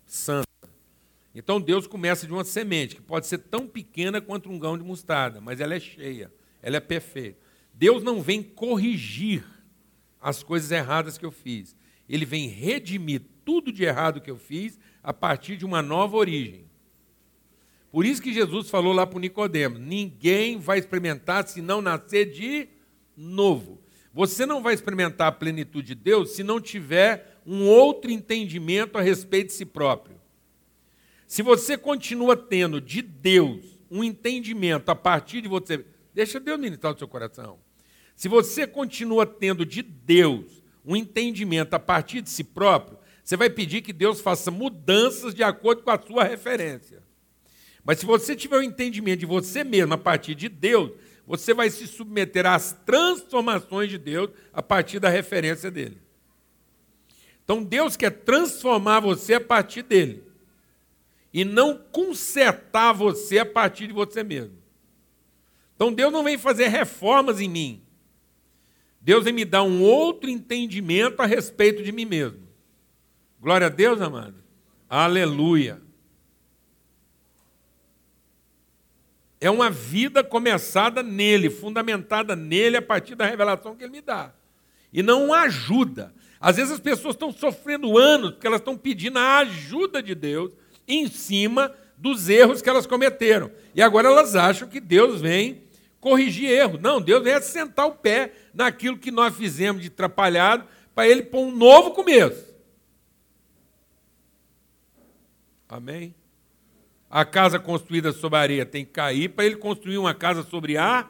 santa. 0.08 0.48
Então 1.36 1.62
Deus 1.62 1.86
começa 1.86 2.26
de 2.26 2.34
uma 2.34 2.44
semente, 2.44 2.96
que 2.96 3.02
pode 3.04 3.28
ser 3.28 3.38
tão 3.38 3.68
pequena 3.68 4.20
quanto 4.20 4.50
um 4.50 4.58
grão 4.58 4.76
de 4.76 4.84
mostarda, 4.84 5.40
mas 5.40 5.60
ela 5.60 5.76
é 5.76 5.80
cheia, 5.80 6.34
ela 6.64 6.78
é 6.78 6.80
perfeita. 6.80 7.38
Deus 7.76 8.02
não 8.02 8.24
vem 8.24 8.42
corrigir 8.42 9.46
as 10.22 10.44
coisas 10.44 10.72
erradas 10.72 11.18
que 11.18 11.26
eu 11.26 11.32
fiz. 11.32 11.76
Ele 12.08 12.26
vem 12.26 12.48
redimir 12.48 13.22
tudo 13.46 13.72
de 13.72 13.84
errado 13.84 14.22
que 14.22 14.32
eu 14.32 14.38
fiz 14.38 14.80
a 15.04 15.14
partir 15.14 15.58
de 15.58 15.66
uma 15.66 15.82
nova 15.82 16.18
origem. 16.18 16.70
Por 17.92 18.06
isso 18.06 18.22
que 18.22 18.34
Jesus 18.34 18.70
falou 18.70 18.94
lá 18.94 19.06
para 19.06 19.18
o 19.18 19.22
Nicodemo: 19.22 19.78
ninguém 19.78 20.60
vai 20.60 20.80
experimentar 20.80 21.48
se 21.48 21.62
não 21.62 21.82
nascer 21.82 22.32
de 22.32 22.68
novo. 23.16 23.82
Você 24.14 24.46
não 24.46 24.62
vai 24.62 24.74
experimentar 24.74 25.28
a 25.28 25.32
plenitude 25.32 25.88
de 25.88 25.96
Deus 25.96 26.32
se 26.32 26.44
não 26.44 26.60
tiver 26.60 27.40
um 27.46 27.68
outro 27.68 28.12
entendimento 28.12 28.98
a 28.98 29.02
respeito 29.02 29.48
de 29.48 29.54
si 29.54 29.66
próprio. 29.66 30.20
Se 31.28 31.44
você 31.44 31.78
continua 31.78 32.36
tendo 32.36 32.82
de 32.82 33.02
Deus 33.02 33.80
um 33.90 34.04
entendimento 34.04 34.90
a 34.90 34.96
partir 34.96 35.42
de 35.42 35.48
você, 35.48 35.86
deixa 36.14 36.40
Deus 36.40 36.60
ministrar 36.60 36.94
o 36.94 36.98
seu 36.98 37.08
coração. 37.08 37.60
Se 38.20 38.28
você 38.28 38.68
continua 38.68 39.26
tendo 39.26 39.66
de 39.66 39.82
Deus 39.82 40.62
um 40.86 40.94
entendimento 40.94 41.74
a 41.74 41.80
partir 41.80 42.20
de 42.20 42.30
si 42.30 42.44
próprio, 42.44 43.00
você 43.24 43.38
vai 43.38 43.50
pedir 43.50 43.82
que 43.82 43.94
Deus 43.94 44.20
faça 44.20 44.52
mudanças 44.52 45.34
de 45.34 45.42
acordo 45.42 45.84
com 45.84 45.90
a 45.90 45.98
sua 45.98 46.26
referência. 46.26 47.02
Mas 47.82 48.00
se 48.00 48.06
você 48.06 48.36
tiver 48.36 48.58
o 48.58 48.60
um 48.60 48.64
entendimento 48.64 49.22
de 49.22 49.26
você 49.26 49.64
mesmo 49.64 49.94
a 49.94 49.98
partir 49.98 50.36
de 50.36 50.50
Deus, 50.50 50.92
você 51.26 51.54
vai 51.54 51.70
se 51.70 51.88
submeter 51.88 52.46
às 52.46 52.74
transformações 52.86 53.90
de 53.90 53.98
Deus 53.98 54.32
a 54.52 54.62
partir 54.62 55.00
da 55.00 55.08
referência 55.08 55.72
dele. 55.72 55.98
Então 57.46 57.64
Deus 57.64 57.96
quer 57.96 58.12
transformar 58.12 59.00
você 59.00 59.36
a 59.36 59.42
partir 59.42 59.84
dele 59.84 60.26
e 61.34 61.46
não 61.46 61.78
consertar 61.90 62.92
você 62.92 63.40
a 63.40 63.46
partir 63.46 63.88
de 63.88 63.94
você 63.94 64.26
mesmo. 64.26 64.58
Então 65.74 65.94
Deus 65.94 66.12
não 66.12 66.26
vem 66.26 66.38
fazer 66.38 66.68
reformas 66.68 67.40
em 67.40 67.48
mim. 67.48 67.86
Deus 69.02 69.26
me 69.26 69.46
dar 69.46 69.64
um 69.64 69.82
outro 69.82 70.30
entendimento 70.30 71.22
a 71.22 71.26
respeito 71.26 71.82
de 71.82 71.92
mim 71.92 72.06
mesmo. 72.06 72.48
Glória 73.40 73.68
a 73.68 73.70
Deus, 73.70 74.02
amado. 74.02 74.36
Aleluia. 74.90 75.82
É 79.40 79.50
uma 79.50 79.70
vida 79.70 80.24
começada 80.24 81.02
nele, 81.02 81.50
fundamentada 81.50 82.36
nele 82.36 82.76
a 82.78 82.82
partir 82.82 83.16
da 83.16 83.26
revelação 83.26 83.76
que 83.76 83.84
ele 83.84 83.94
me 83.94 84.02
dá. 84.02 84.34
E 84.92 85.02
não 85.02 85.34
ajuda. 85.34 86.14
Às 86.42 86.58
vezes 86.58 86.74
as 86.74 86.80
pessoas 86.80 87.16
estão 87.16 87.32
sofrendo 87.32 87.98
anos 87.98 88.32
porque 88.32 88.48
elas 88.48 88.60
estão 88.60 88.78
pedindo 88.78 89.18
a 89.18 89.38
ajuda 89.38 90.04
de 90.04 90.14
Deus 90.14 90.52
em 90.88 91.08
cima 91.08 91.74
dos 91.98 92.28
erros 92.28 92.62
que 92.62 92.70
elas 92.70 92.86
cometeram. 92.86 93.52
E 93.74 93.82
agora 93.82 94.10
elas 94.10 94.36
acham 94.36 94.68
que 94.68 94.82
Deus 94.82 95.22
vem 95.22 95.64
corrigir 96.00 96.50
erro. 96.50 96.80
Não, 96.82 97.02
Deus 97.02 97.24
vem 97.24 97.34
assentar 97.34 97.88
o 97.88 97.96
pé 97.96 98.34
naquilo 98.54 98.98
que 98.98 99.12
nós 99.12 99.36
fizemos 99.36 99.82
de 99.82 99.88
atrapalhado 99.88 100.66
para 100.96 101.08
ele 101.08 101.24
pôr 101.24 101.46
um 101.46 101.52
novo 101.52 101.92
começo. 101.92 102.50
Amém? 105.68 106.16
A 107.10 107.24
casa 107.24 107.60
construída 107.60 108.12
sobre 108.12 108.38
a 108.38 108.42
areia 108.42 108.66
tem 108.66 108.84
que 108.86 108.92
cair 108.92 109.30
para 109.30 109.46
ele 109.46 109.56
construir 109.56 109.98
uma 109.98 110.14
casa 110.14 110.44
sobre 110.44 110.78
a 110.78 111.08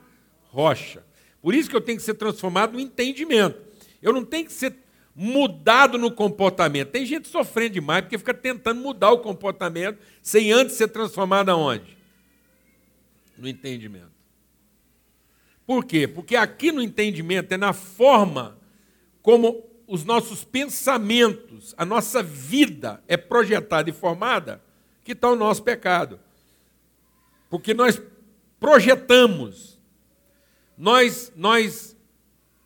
rocha. 0.50 1.04
Por 1.42 1.54
isso 1.54 1.70
que 1.70 1.76
eu 1.76 1.82
tenho 1.82 1.98
que 1.98 2.04
ser 2.04 2.16
transformado 2.16 2.74
no 2.74 2.80
entendimento. 2.80 3.60
Eu 4.02 4.14
não 4.14 4.24
tenho 4.24 4.46
que 4.46 4.54
ser 4.54 4.76
mudado 5.16 5.98
no 5.98 6.12
comportamento. 6.12 6.92
Tem 6.92 7.06
gente 7.06 7.28
sofrendo 7.28 7.74
demais 7.74 8.02
porque 8.02 8.18
fica 8.18 8.34
tentando 8.34 8.82
mudar 8.82 9.12
o 9.12 9.20
comportamento 9.20 10.00
sem 10.22 10.52
antes 10.52 10.76
ser 10.76 10.90
transformado 10.90 11.50
aonde? 11.50 11.98
No 13.38 13.48
entendimento. 13.48 14.19
Por 15.70 15.86
quê? 15.86 16.08
Porque 16.08 16.36
aqui 16.36 16.72
no 16.72 16.82
entendimento 16.82 17.52
é 17.52 17.58
na 17.58 17.74
forma 17.74 18.58
como 19.22 19.64
os 19.86 20.04
nossos 20.04 20.44
pensamentos, 20.44 21.76
a 21.78 21.86
nossa 21.86 22.24
vida 22.24 23.04
é 23.08 23.16
projetada 23.16 23.88
e 23.88 23.94
formada, 23.94 24.64
que 25.04 25.12
está 25.12 25.30
o 25.30 25.36
nosso 25.36 25.62
pecado. 25.62 26.20
Porque 27.52 27.76
nós 27.76 28.02
projetamos, 28.60 29.80
nós, 30.76 31.32
nós 31.36 31.96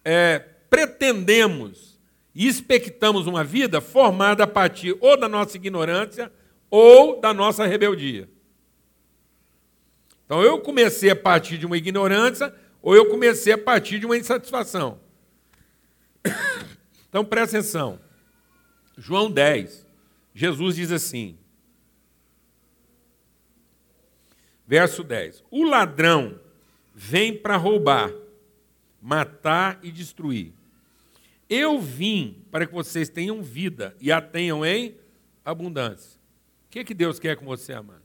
é, 0.05 0.39
pretendemos 0.69 1.99
e 2.33 2.47
expectamos 2.47 3.27
uma 3.27 3.43
vida 3.43 3.81
formada 3.81 4.45
a 4.45 4.47
partir 4.47 4.95
ou 5.01 5.17
da 5.17 5.27
nossa 5.27 5.57
ignorância 5.57 6.31
ou 6.69 7.19
da 7.19 7.33
nossa 7.33 7.65
rebeldia. 7.65 8.29
Então 10.25 10.41
eu 10.41 10.61
comecei 10.61 11.09
a 11.09 11.15
partir 11.17 11.57
de 11.57 11.65
uma 11.65 11.75
ignorância 11.75 12.63
ou 12.83 12.93
eu 12.93 13.09
comecei 13.09 13.53
a 13.53 13.57
partir 13.57 13.97
de 13.97 14.05
uma 14.05 14.17
insatisfação. 14.17 14.99
Então 17.07 17.23
presta 17.23 17.59
atenção. 17.59 17.99
João 18.97 19.29
10, 19.29 19.85
Jesus 20.33 20.77
diz 20.77 20.91
assim, 20.91 21.37
verso 24.65 25.03
10: 25.03 25.43
O 25.51 25.63
ladrão 25.63 26.39
vem 26.91 27.37
para 27.37 27.55
roubar, 27.55 28.11
matar 28.99 29.79
e 29.83 29.91
destruir. 29.91 30.53
Eu 31.47 31.79
vim 31.79 32.43
para 32.49 32.65
que 32.65 32.73
vocês 32.73 33.09
tenham 33.09 33.43
vida 33.43 33.95
e 34.01 34.11
a 34.11 34.19
tenham 34.19 34.65
em 34.65 34.97
abundância. 35.45 36.19
O 36.65 36.71
que, 36.71 36.83
que 36.83 36.95
Deus 36.95 37.19
quer 37.19 37.37
com 37.37 37.45
você, 37.45 37.73
amado? 37.73 38.01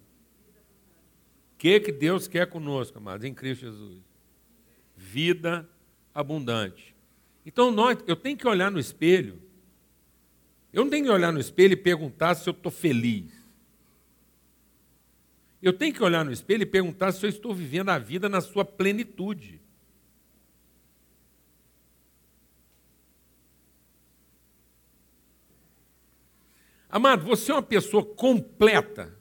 O 1.54 1.56
que, 1.56 1.80
que 1.80 1.92
Deus 1.92 2.28
quer 2.28 2.46
conosco, 2.46 2.98
amados, 2.98 3.24
em 3.24 3.32
Cristo 3.32 3.62
Jesus? 3.62 4.07
Vida 5.00 5.66
abundante. 6.12 6.94
Então 7.46 7.70
nós, 7.70 7.98
eu 8.06 8.16
tenho 8.16 8.36
que 8.36 8.46
olhar 8.46 8.68
no 8.68 8.80
espelho. 8.80 9.40
Eu 10.72 10.82
não 10.82 10.90
tenho 10.90 11.04
que 11.04 11.10
olhar 11.10 11.32
no 11.32 11.38
espelho 11.38 11.74
e 11.74 11.76
perguntar 11.76 12.34
se 12.34 12.48
eu 12.48 12.52
estou 12.52 12.70
feliz. 12.72 13.32
Eu 15.62 15.72
tenho 15.72 15.94
que 15.94 16.02
olhar 16.02 16.24
no 16.24 16.32
espelho 16.32 16.62
e 16.62 16.66
perguntar 16.66 17.12
se 17.12 17.24
eu 17.24 17.30
estou 17.30 17.54
vivendo 17.54 17.90
a 17.90 17.98
vida 17.98 18.28
na 18.28 18.40
sua 18.40 18.64
plenitude. 18.64 19.60
Amado, 26.90 27.24
você 27.24 27.52
é 27.52 27.54
uma 27.54 27.62
pessoa 27.62 28.04
completa 28.04 29.16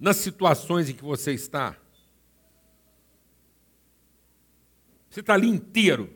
nas 0.00 0.16
situações 0.16 0.88
em 0.88 0.94
que 0.94 1.04
você 1.04 1.32
está. 1.32 1.76
Você 5.12 5.20
está 5.20 5.34
ali 5.34 5.46
inteiro. 5.46 6.08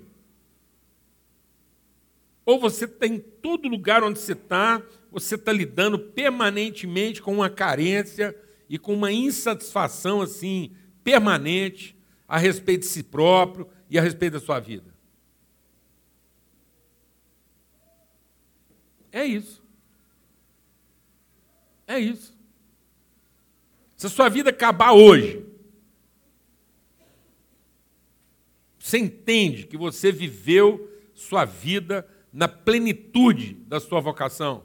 Ou 2.47 2.59
você 2.59 2.89
tem 2.89 3.19
tá 3.19 3.29
todo 3.43 3.69
lugar 3.69 4.03
onde 4.03 4.19
você 4.19 4.33
está, 4.33 4.83
você 5.13 5.35
está 5.35 5.53
lidando 5.53 5.99
permanentemente 5.99 7.21
com 7.21 7.35
uma 7.35 7.51
carência 7.51 8.35
e 8.71 8.79
com 8.79 8.95
uma 8.95 9.13
insatisfação 9.13 10.23
assim 10.23 10.75
permanente 11.05 11.95
a 12.27 12.39
respeito 12.39 12.81
de 12.81 12.87
si 12.87 13.03
próprio 13.03 13.69
e 13.91 13.99
a 13.99 14.03
respeito 14.03 14.33
da 14.33 14.41
sua 14.41 14.59
vida. 14.61 14.95
É 19.13 19.27
isso. 19.27 19.63
É 21.87 21.99
isso. 21.99 22.35
Se 23.95 24.07
a 24.07 24.11
sua 24.11 24.31
vida 24.31 24.49
acabar 24.49 24.93
hoje, 24.93 25.45
você 28.87 28.99
entende 28.99 29.67
que 29.67 29.77
você 29.77 30.13
viveu 30.13 30.89
sua 31.13 31.45
vida 31.45 32.09
na 32.33 32.47
plenitude 32.47 33.55
da 33.67 33.81
sua 33.81 33.99
vocação? 33.99 34.65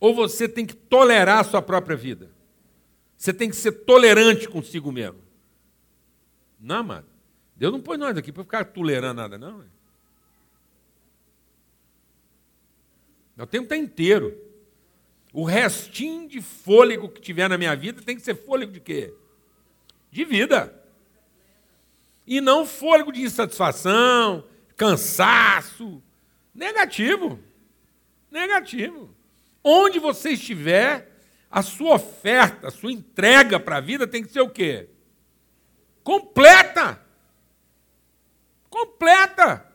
Ou 0.00 0.14
você 0.14 0.48
tem 0.48 0.64
que 0.64 0.74
tolerar 0.74 1.40
a 1.40 1.44
sua 1.44 1.60
própria 1.60 1.94
vida? 1.94 2.30
Você 3.14 3.30
tem 3.30 3.50
que 3.50 3.56
ser 3.56 3.72
tolerante 3.72 4.48
consigo 4.48 4.90
mesmo. 4.90 5.20
Não, 6.58 6.76
amado. 6.76 7.08
Deus 7.56 7.74
não 7.74 7.82
pôs 7.82 7.98
nós 7.98 8.16
aqui 8.16 8.32
para 8.32 8.44
ficar 8.44 8.64
tolerando 8.64 9.20
nada, 9.20 9.36
não. 9.36 9.66
O 13.36 13.46
tempo 13.46 13.64
está 13.64 13.76
inteiro. 13.76 14.34
O 15.30 15.44
restinho 15.44 16.26
de 16.26 16.40
fôlego 16.40 17.10
que 17.10 17.20
tiver 17.20 17.50
na 17.50 17.58
minha 17.58 17.76
vida 17.76 18.00
tem 18.00 18.16
que 18.16 18.22
ser 18.22 18.34
fôlego 18.34 18.72
de 18.72 18.80
quê? 18.80 19.12
De 20.10 20.24
vida. 20.24 20.80
E 22.26 22.40
não 22.40 22.64
fôlego 22.64 23.12
de 23.12 23.22
insatisfação, 23.22 24.44
cansaço. 24.76 26.02
Negativo. 26.54 27.38
Negativo. 28.30 29.14
Onde 29.64 29.98
você 29.98 30.30
estiver, 30.30 31.10
a 31.50 31.62
sua 31.62 31.96
oferta, 31.96 32.68
a 32.68 32.70
sua 32.70 32.92
entrega 32.92 33.60
para 33.60 33.76
a 33.76 33.80
vida 33.80 34.06
tem 34.06 34.22
que 34.22 34.32
ser 34.32 34.40
o 34.40 34.50
quê? 34.50 34.88
Completa. 36.02 37.00
Completa. 38.68 39.66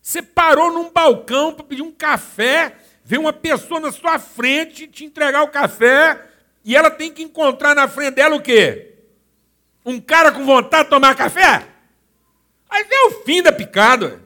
Você 0.00 0.22
parou 0.22 0.72
num 0.72 0.90
balcão 0.90 1.52
para 1.52 1.64
pedir 1.64 1.82
um 1.82 1.92
café, 1.92 2.76
vem 3.04 3.18
uma 3.18 3.32
pessoa 3.32 3.80
na 3.80 3.92
sua 3.92 4.18
frente 4.18 4.86
te 4.86 5.04
entregar 5.04 5.42
o 5.42 5.48
café 5.48 6.26
e 6.64 6.76
ela 6.76 6.90
tem 6.90 7.12
que 7.12 7.22
encontrar 7.22 7.74
na 7.74 7.88
frente 7.88 8.14
dela 8.14 8.36
o 8.36 8.42
quê? 8.42 8.89
Um 9.84 10.00
cara 10.00 10.32
com 10.32 10.44
vontade 10.44 10.84
de 10.84 10.90
tomar 10.90 11.14
café? 11.14 11.66
Aí 12.68 12.86
é 12.88 13.06
o 13.06 13.24
fim 13.24 13.42
da 13.42 13.52
picada. 13.52 14.22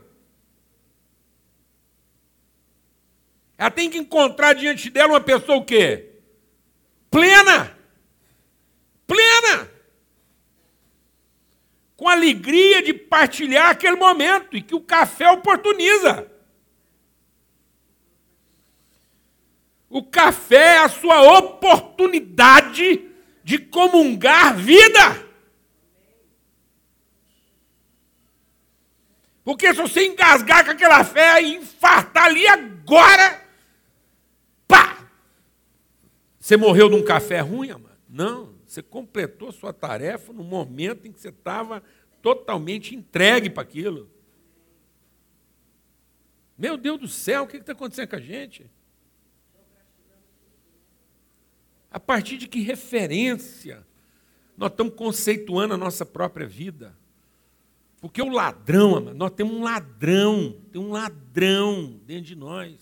Ela 3.57 3.71
tem 3.71 3.88
que 3.88 3.99
encontrar 3.99 4.53
diante 4.53 4.90
dela 4.90 5.14
uma 5.14 5.21
pessoa 5.21 5.59
o 5.59 5.64
quê? 5.64 6.11
Plena. 7.11 7.77
Plena. 9.07 9.71
Com 11.97 12.09
alegria 12.09 12.83
de 12.83 12.93
partilhar 12.93 13.71
aquele 13.71 13.97
momento 13.97 14.57
e 14.57 14.62
que 14.62 14.75
o 14.75 14.81
café 14.81 15.31
oportuniza. 15.31 16.31
O 19.88 20.03
café 20.03 20.75
é 20.75 20.79
a 20.79 20.88
sua 20.88 21.38
oportunidade 21.38 23.09
de 23.45 23.59
comungar 23.59 24.57
vida. 24.57 25.23
Porque 29.44 29.72
se 29.74 29.80
você 29.80 30.07
engasgar 30.07 30.64
com 30.64 30.70
aquela 30.70 31.04
fé 31.04 31.42
e 31.42 31.57
infartar 31.57 32.24
ali 32.24 32.46
agora, 32.48 33.44
Você 36.44 36.59
morreu 36.59 36.90
num 36.90 37.02
café 37.02 37.40
ruim, 37.40 37.70
amado? 37.70 37.96
Não, 38.07 38.54
você 38.66 38.83
completou 38.83 39.50
sua 39.50 39.72
tarefa 39.72 40.30
no 40.30 40.44
momento 40.44 41.09
em 41.09 41.11
que 41.11 41.18
você 41.18 41.30
estava 41.30 41.83
totalmente 42.20 42.94
entregue 42.94 43.48
para 43.48 43.62
aquilo. 43.62 44.11
Meu 46.59 46.76
Deus 46.76 47.00
do 47.00 47.09
céu, 47.09 47.44
o 47.44 47.46
que 47.46 47.57
está 47.57 47.72
acontecendo 47.72 48.09
com 48.09 48.16
a 48.16 48.20
gente? 48.20 48.70
A 51.90 51.98
partir 51.98 52.37
de 52.37 52.46
que 52.46 52.61
referência 52.61 53.83
nós 54.54 54.70
estamos 54.70 54.92
conceituando 54.94 55.72
a 55.72 55.78
nossa 55.78 56.04
própria 56.04 56.46
vida? 56.46 56.94
Porque 58.05 58.21
o 58.21 58.29
ladrão, 58.29 59.01
nós 59.01 59.31
temos 59.31 59.55
um 59.55 59.62
ladrão, 59.62 60.61
tem 60.71 60.79
um 60.79 60.93
ladrão 60.93 61.99
dentro 62.05 62.25
de 62.25 62.37
nós. 62.37 62.79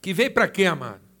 Que 0.00 0.12
veio 0.12 0.34
para 0.34 0.48
quê, 0.48 0.64
amado? 0.64 1.12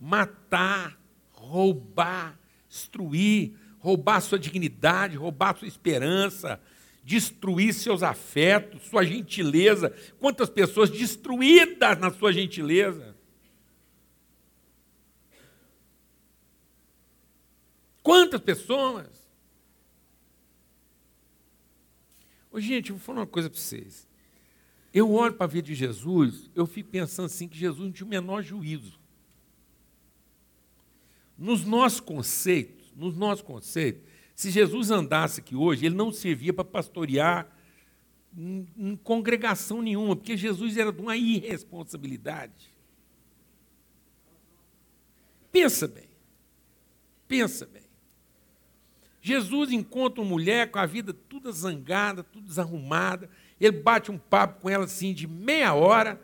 matar, 0.00 0.96
roubar, 1.32 2.38
destruir, 2.68 3.56
roubar 3.80 4.20
sua 4.20 4.38
dignidade, 4.38 5.16
roubar 5.16 5.58
sua 5.58 5.66
esperança, 5.66 6.62
destruir 7.02 7.74
seus 7.74 8.04
afetos, 8.04 8.82
sua 8.84 9.04
gentileza. 9.04 9.92
Quantas 10.20 10.48
pessoas 10.48 10.88
destruídas 10.88 11.98
na 11.98 12.12
sua 12.12 12.32
gentileza? 12.32 13.16
Quantas 18.04 18.40
pessoas? 18.40 19.19
Ô, 22.50 22.60
gente, 22.60 22.92
vou 22.92 23.00
falar 23.00 23.20
uma 23.20 23.26
coisa 23.26 23.48
para 23.48 23.58
vocês. 23.58 24.08
Eu 24.92 25.12
olho 25.12 25.34
para 25.34 25.44
a 25.44 25.48
vida 25.48 25.68
de 25.68 25.74
Jesus, 25.74 26.50
eu 26.54 26.66
fico 26.66 26.90
pensando 26.90 27.26
assim 27.26 27.46
que 27.46 27.56
Jesus 27.56 27.84
não 27.84 27.92
tinha 27.92 28.06
o 28.06 28.10
menor 28.10 28.42
juízo. 28.42 28.98
Nos 31.38 31.64
nossos 31.64 32.00
conceitos, 32.00 32.92
nos 32.96 33.16
nossos 33.16 33.42
conceitos, 33.42 34.02
se 34.34 34.50
Jesus 34.50 34.90
andasse 34.90 35.40
aqui 35.40 35.54
hoje, 35.54 35.86
ele 35.86 35.94
não 35.94 36.10
servia 36.10 36.52
para 36.52 36.64
pastorear 36.64 37.54
em, 38.36 38.66
em 38.76 38.96
congregação 38.96 39.80
nenhuma, 39.80 40.16
porque 40.16 40.36
Jesus 40.36 40.76
era 40.76 40.92
de 40.92 41.00
uma 41.00 41.16
irresponsabilidade. 41.16 42.74
Pensa 45.52 45.86
bem. 45.86 46.08
Pensa 47.28 47.66
bem. 47.66 47.89
Jesus 49.20 49.70
encontra 49.70 50.22
uma 50.22 50.30
mulher 50.30 50.70
com 50.70 50.78
a 50.78 50.86
vida 50.86 51.12
toda 51.12 51.52
zangada, 51.52 52.22
tudo 52.22 52.46
desarrumada. 52.46 53.28
Ele 53.60 53.78
bate 53.78 54.10
um 54.10 54.16
papo 54.16 54.62
com 54.62 54.70
ela 54.70 54.84
assim 54.84 55.12
de 55.12 55.26
meia 55.26 55.74
hora 55.74 56.20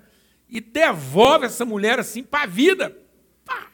e 0.49 0.61
devolve 0.61 1.47
essa 1.47 1.65
mulher 1.65 1.99
assim 1.99 2.23
para 2.23 2.45
a 2.45 2.47
vida. 2.47 2.97
Pá. 3.45 3.71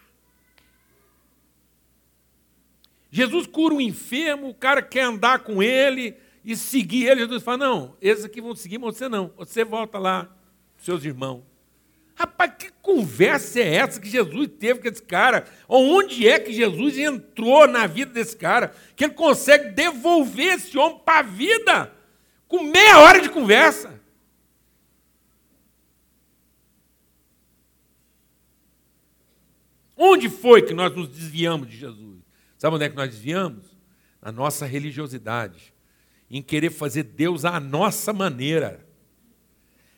Jesus 3.10 3.46
cura 3.46 3.74
um 3.74 3.80
enfermo, 3.80 4.48
o 4.48 4.54
cara 4.54 4.82
quer 4.82 5.02
andar 5.02 5.40
com 5.40 5.62
ele 5.62 6.16
e 6.44 6.56
seguir 6.56 7.06
ele. 7.06 7.20
Jesus 7.20 7.42
fala: 7.42 7.58
Não, 7.58 7.96
esses 8.00 8.24
aqui 8.24 8.40
vão 8.40 8.56
seguir, 8.56 8.78
mas 8.78 8.96
você 8.96 9.08
não. 9.08 9.32
Você 9.36 9.64
volta 9.64 9.98
lá, 9.98 10.34
seus 10.78 11.04
irmãos. 11.04 11.51
Rapaz, 12.14 12.52
que 12.58 12.70
conversa 12.82 13.60
é 13.60 13.74
essa 13.76 14.00
que 14.00 14.08
Jesus 14.08 14.48
teve 14.58 14.80
com 14.80 14.88
esse 14.88 15.02
cara? 15.02 15.46
Onde 15.68 16.28
é 16.28 16.38
que 16.38 16.52
Jesus 16.52 16.98
entrou 16.98 17.66
na 17.66 17.86
vida 17.86 18.12
desse 18.12 18.36
cara? 18.36 18.74
Que 18.94 19.04
ele 19.04 19.14
consegue 19.14 19.70
devolver 19.70 20.54
esse 20.54 20.76
homem 20.76 21.00
para 21.04 21.20
a 21.20 21.22
vida 21.22 21.92
com 22.52 22.62
meia 22.62 22.98
hora 22.98 23.18
de 23.18 23.30
conversa. 23.30 23.98
Onde 29.96 30.28
foi 30.28 30.60
que 30.60 30.74
nós 30.74 30.94
nos 30.94 31.08
desviamos 31.08 31.66
de 31.66 31.76
Jesus? 31.78 32.20
Sabe 32.58 32.76
onde 32.76 32.84
é 32.84 32.90
que 32.90 32.96
nós 32.96 33.08
desviamos? 33.08 33.64
Na 34.20 34.30
nossa 34.30 34.66
religiosidade, 34.66 35.72
em 36.30 36.42
querer 36.42 36.70
fazer 36.70 37.04
Deus 37.04 37.44
à 37.44 37.58
nossa 37.58 38.12
maneira. 38.12 38.86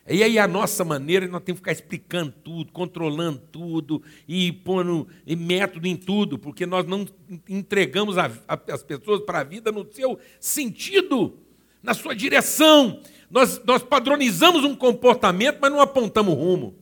E 0.06 0.22
aí 0.22 0.38
a 0.38 0.46
nossa 0.46 0.84
maneira, 0.84 1.26
nós 1.26 1.42
temos 1.42 1.60
que 1.60 1.70
ficar 1.70 1.72
explicando 1.72 2.30
tudo, 2.30 2.70
controlando 2.72 3.38
tudo 3.50 4.02
e 4.28 4.52
pondo 4.52 5.08
método 5.26 5.86
em 5.86 5.96
tudo, 5.96 6.38
porque 6.38 6.66
nós 6.66 6.86
não 6.86 7.06
entregamos 7.48 8.18
a, 8.18 8.30
a, 8.46 8.58
as 8.70 8.82
pessoas 8.82 9.20
para 9.22 9.40
a 9.40 9.44
vida 9.44 9.72
no 9.72 9.90
seu 9.90 10.18
sentido, 10.38 11.38
na 11.82 11.94
sua 11.94 12.14
direção. 12.14 13.00
Nós, 13.30 13.62
nós 13.64 13.82
padronizamos 13.82 14.62
um 14.62 14.76
comportamento, 14.76 15.58
mas 15.60 15.72
não 15.72 15.80
apontamos 15.80 16.34
rumo. 16.34 16.76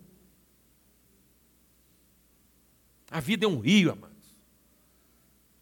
A 3.09 3.21
vida 3.21 3.45
é 3.45 3.49
um 3.49 3.61
rio, 3.61 3.93
amado. 3.93 4.12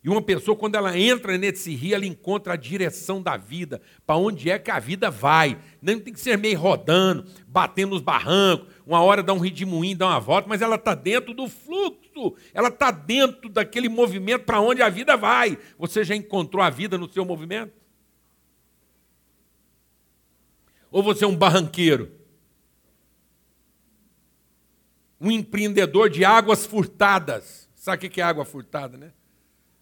E 0.02 0.08
uma 0.08 0.22
pessoa, 0.22 0.56
quando 0.56 0.76
ela 0.76 0.98
entra 0.98 1.36
nesse 1.36 1.74
rio, 1.74 1.94
ela 1.94 2.06
encontra 2.06 2.54
a 2.54 2.56
direção 2.56 3.20
da 3.20 3.36
vida, 3.36 3.82
para 4.06 4.16
onde 4.16 4.48
é 4.48 4.58
que 4.58 4.70
a 4.70 4.78
vida 4.78 5.10
vai. 5.10 5.60
Não 5.82 6.00
tem 6.00 6.12
que 6.12 6.20
ser 6.20 6.38
meio 6.38 6.58
rodando, 6.58 7.26
batendo 7.46 7.90
nos 7.90 8.00
barrancos, 8.00 8.66
uma 8.86 9.02
hora 9.02 9.22
dá 9.22 9.34
um 9.34 9.38
redemoinho, 9.38 9.98
dá 9.98 10.06
uma 10.06 10.18
volta, 10.18 10.48
mas 10.48 10.62
ela 10.62 10.76
está 10.76 10.94
dentro 10.94 11.34
do 11.34 11.48
fluxo, 11.48 12.34
ela 12.54 12.68
está 12.68 12.90
dentro 12.90 13.50
daquele 13.50 13.90
movimento 13.90 14.44
para 14.44 14.60
onde 14.60 14.80
a 14.80 14.88
vida 14.88 15.18
vai. 15.18 15.58
Você 15.78 16.02
já 16.02 16.16
encontrou 16.16 16.62
a 16.62 16.70
vida 16.70 16.96
no 16.96 17.10
seu 17.12 17.24
movimento? 17.24 17.74
Ou 20.90 21.02
você 21.02 21.24
é 21.24 21.28
um 21.28 21.36
barranqueiro? 21.36 22.10
Um 25.20 25.30
empreendedor 25.30 26.08
de 26.08 26.24
águas 26.24 26.64
furtadas. 26.64 27.68
Sabe 27.74 28.06
o 28.06 28.10
que 28.10 28.20
é 28.20 28.24
água 28.24 28.46
furtada, 28.46 28.96
né? 28.96 29.12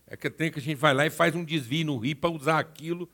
É 0.09 0.17
que 0.17 0.31
tem 0.31 0.51
que 0.51 0.59
a 0.59 0.63
gente 0.63 0.79
vai 0.79 0.95
lá 0.95 1.07
e 1.07 1.11
faz 1.11 1.35
um 1.35 1.45
desvio 1.45 1.87
no 1.87 1.99
rio 1.99 2.17
para 2.17 2.31
usar 2.31 2.59
aquilo 2.59 3.09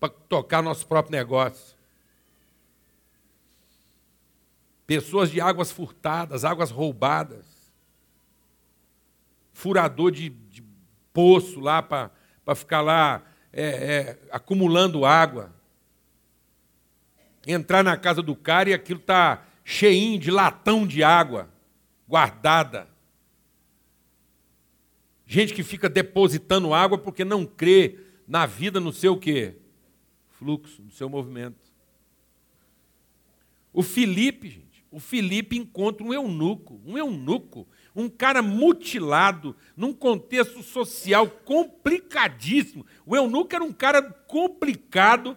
para 0.00 0.08
tocar 0.08 0.62
nosso 0.62 0.86
próprio 0.86 1.12
negócio. 1.12 1.76
Pessoas 4.86 5.30
de 5.30 5.40
águas 5.40 5.70
furtadas, 5.70 6.44
águas 6.44 6.70
roubadas. 6.70 7.44
Furador 9.52 10.10
de, 10.10 10.30
de 10.30 10.64
poço 11.12 11.60
lá 11.60 11.82
para 11.82 12.10
ficar 12.54 12.80
lá 12.80 13.22
é, 13.52 13.62
é, 13.62 14.18
acumulando 14.30 15.04
água. 15.04 15.52
Entrar 17.46 17.82
na 17.82 17.96
casa 17.96 18.22
do 18.22 18.34
cara 18.34 18.70
e 18.70 18.74
aquilo 18.74 19.00
está 19.00 19.44
cheinho 19.64 20.18
de 20.18 20.30
latão 20.30 20.86
de 20.86 21.02
água 21.02 21.50
guardada. 22.08 22.88
Gente 25.30 25.52
que 25.52 25.62
fica 25.62 25.90
depositando 25.90 26.72
água 26.72 26.96
porque 26.96 27.22
não 27.22 27.44
crê 27.44 27.98
na 28.26 28.46
vida 28.46 28.80
no 28.80 28.94
seu 28.94 29.14
quê? 29.14 29.56
Fluxo, 30.30 30.80
no 30.80 30.90
seu 30.90 31.06
movimento. 31.06 31.70
O 33.70 33.82
Felipe, 33.82 34.48
gente, 34.48 34.82
o 34.90 34.98
Felipe 34.98 35.54
encontra 35.54 36.02
um 36.02 36.14
eunuco, 36.14 36.80
um 36.82 36.96
eunuco, 36.96 37.68
um 37.94 38.08
cara 38.08 38.40
mutilado, 38.40 39.54
num 39.76 39.92
contexto 39.92 40.62
social 40.62 41.28
complicadíssimo. 41.28 42.86
O 43.04 43.14
eunuco 43.14 43.54
era 43.54 43.62
um 43.62 43.72
cara 43.72 44.00
complicado, 44.00 45.36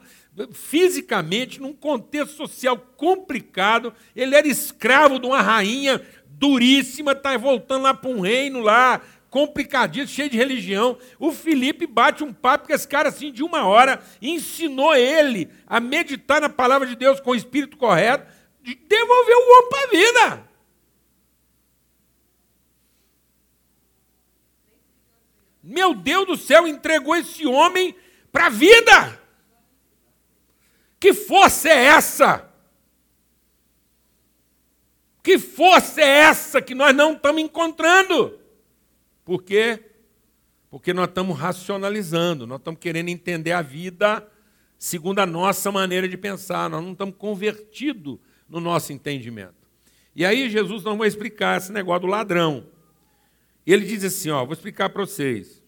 fisicamente, 0.54 1.60
num 1.60 1.74
contexto 1.74 2.38
social 2.38 2.78
complicado. 2.96 3.94
Ele 4.16 4.36
era 4.36 4.48
escravo 4.48 5.20
de 5.20 5.28
uma 5.28 5.42
rainha 5.42 6.02
duríssima, 6.30 7.12
está 7.12 7.36
voltando 7.38 7.84
lá 7.84 7.94
para 7.94 8.10
um 8.10 8.22
reino 8.22 8.62
lá, 8.62 9.02
complicadíssimo, 9.32 10.14
cheio 10.14 10.30
de 10.30 10.38
religião. 10.38 10.98
O 11.18 11.32
Felipe 11.32 11.88
bate 11.88 12.24
um 12.24 12.34
papo 12.34 12.68
com 12.68 12.74
esse 12.74 12.88
cara 12.88 13.10
assim 13.10 13.32
de 13.32 13.42
uma 13.42 13.66
hora, 13.66 14.04
ensinou 14.22 14.94
ele 14.94 15.50
a 15.66 15.80
meditar 15.80 16.42
na 16.42 16.50
palavra 16.50 16.86
de 16.86 16.96
Deus 16.96 17.20
com 17.20 17.32
o 17.32 17.36
espírito 17.36 17.78
correto, 17.78 18.30
de 18.62 18.76
devolver 18.76 19.36
o 19.36 19.58
homem 19.58 19.70
para 19.70 19.84
a 19.84 19.88
vida. 19.88 20.52
Meu 25.64 25.94
Deus 25.94 26.28
do 26.28 26.36
céu, 26.36 26.68
entregou 26.68 27.16
esse 27.16 27.48
homem 27.48 27.96
para 28.32 28.48
a 28.48 28.50
vida. 28.50 29.22
Que 31.00 31.14
força 31.14 31.70
é 31.70 31.86
essa? 31.86 32.52
Que 35.24 35.40
força 35.40 36.02
é 36.02 36.06
essa 36.06 36.62
que 36.62 36.76
nós 36.76 36.94
não 36.94 37.14
estamos 37.14 37.42
encontrando? 37.42 38.41
Por 39.32 39.44
quê? 39.44 39.80
Porque 40.70 40.92
nós 40.92 41.08
estamos 41.08 41.40
racionalizando, 41.40 42.46
nós 42.46 42.60
estamos 42.60 42.82
querendo 42.82 43.08
entender 43.08 43.54
a 43.54 43.62
vida 43.62 44.30
segundo 44.78 45.20
a 45.20 45.26
nossa 45.26 45.72
maneira 45.72 46.06
de 46.06 46.18
pensar, 46.18 46.70
nós 46.70 46.84
não 46.84 46.92
estamos 46.92 47.16
convertidos 47.16 48.20
no 48.50 48.60
nosso 48.60 48.92
entendimento. 48.92 49.56
E 50.14 50.26
aí 50.26 50.50
Jesus 50.50 50.84
não 50.84 50.98
vai 50.98 51.08
explicar 51.08 51.58
esse 51.58 51.72
negócio 51.72 52.02
do 52.02 52.08
ladrão. 52.08 52.68
Ele 53.66 53.86
diz 53.86 54.04
assim, 54.04 54.32
ó, 54.32 54.44
vou 54.44 54.52
explicar 54.52 54.90
para 54.90 55.06
vocês. 55.06 55.64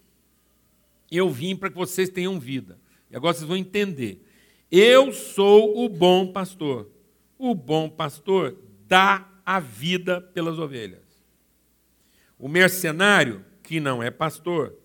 Eu 1.10 1.30
vim 1.30 1.56
para 1.56 1.70
que 1.70 1.78
vocês 1.78 2.10
tenham 2.10 2.38
vida. 2.42 2.78
E 3.10 3.16
agora 3.16 3.34
vocês 3.34 3.48
vão 3.48 3.56
entender. 3.56 4.28
Eu 4.70 5.14
sou 5.14 5.86
o 5.86 5.88
bom 5.88 6.34
pastor. 6.34 6.92
O 7.38 7.56
bom 7.56 7.88
pastor 7.88 8.58
dá 8.90 9.26
a 9.46 9.62
vida 9.62 10.20
pelas 10.20 10.60
ovelhas. 10.60 11.00
O 12.38 12.50
mercenário, 12.50 13.46
que 13.64 13.80
não 13.80 14.04
é 14.04 14.12
pastor, 14.12 14.76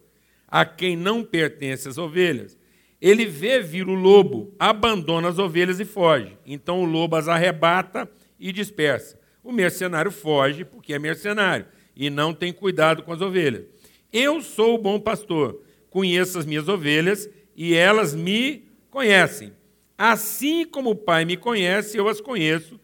a 0.46 0.64
quem 0.64 0.96
não 0.96 1.24
pertence 1.24 1.88
as 1.88 1.98
ovelhas, 1.98 2.56
ele 3.00 3.26
vê 3.26 3.60
vir 3.60 3.86
o 3.86 3.94
lobo, 3.94 4.54
abandona 4.58 5.28
as 5.28 5.38
ovelhas 5.38 5.78
e 5.78 5.84
foge. 5.84 6.36
Então 6.46 6.82
o 6.82 6.84
lobo 6.84 7.16
as 7.16 7.28
arrebata 7.28 8.10
e 8.38 8.52
dispersa. 8.52 9.18
O 9.42 9.52
mercenário 9.52 10.10
foge 10.10 10.64
porque 10.64 10.94
é 10.94 10.98
mercenário 10.98 11.66
e 11.94 12.10
não 12.10 12.32
tem 12.32 12.52
cuidado 12.52 13.02
com 13.02 13.12
as 13.12 13.20
ovelhas. 13.20 13.64
Eu 14.12 14.40
sou 14.40 14.74
o 14.74 14.78
bom 14.78 14.98
pastor, 14.98 15.62
conheço 15.90 16.38
as 16.38 16.46
minhas 16.46 16.68
ovelhas 16.68 17.28
e 17.54 17.74
elas 17.74 18.14
me 18.14 18.64
conhecem. 18.90 19.52
Assim 19.96 20.64
como 20.64 20.90
o 20.90 20.96
Pai 20.96 21.24
me 21.24 21.36
conhece, 21.36 21.96
eu 21.96 22.08
as 22.08 22.20
conheço, 22.20 22.80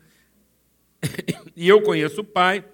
e 1.56 1.68
eu 1.68 1.80
conheço 1.82 2.20
o 2.20 2.24
Pai, 2.24 2.64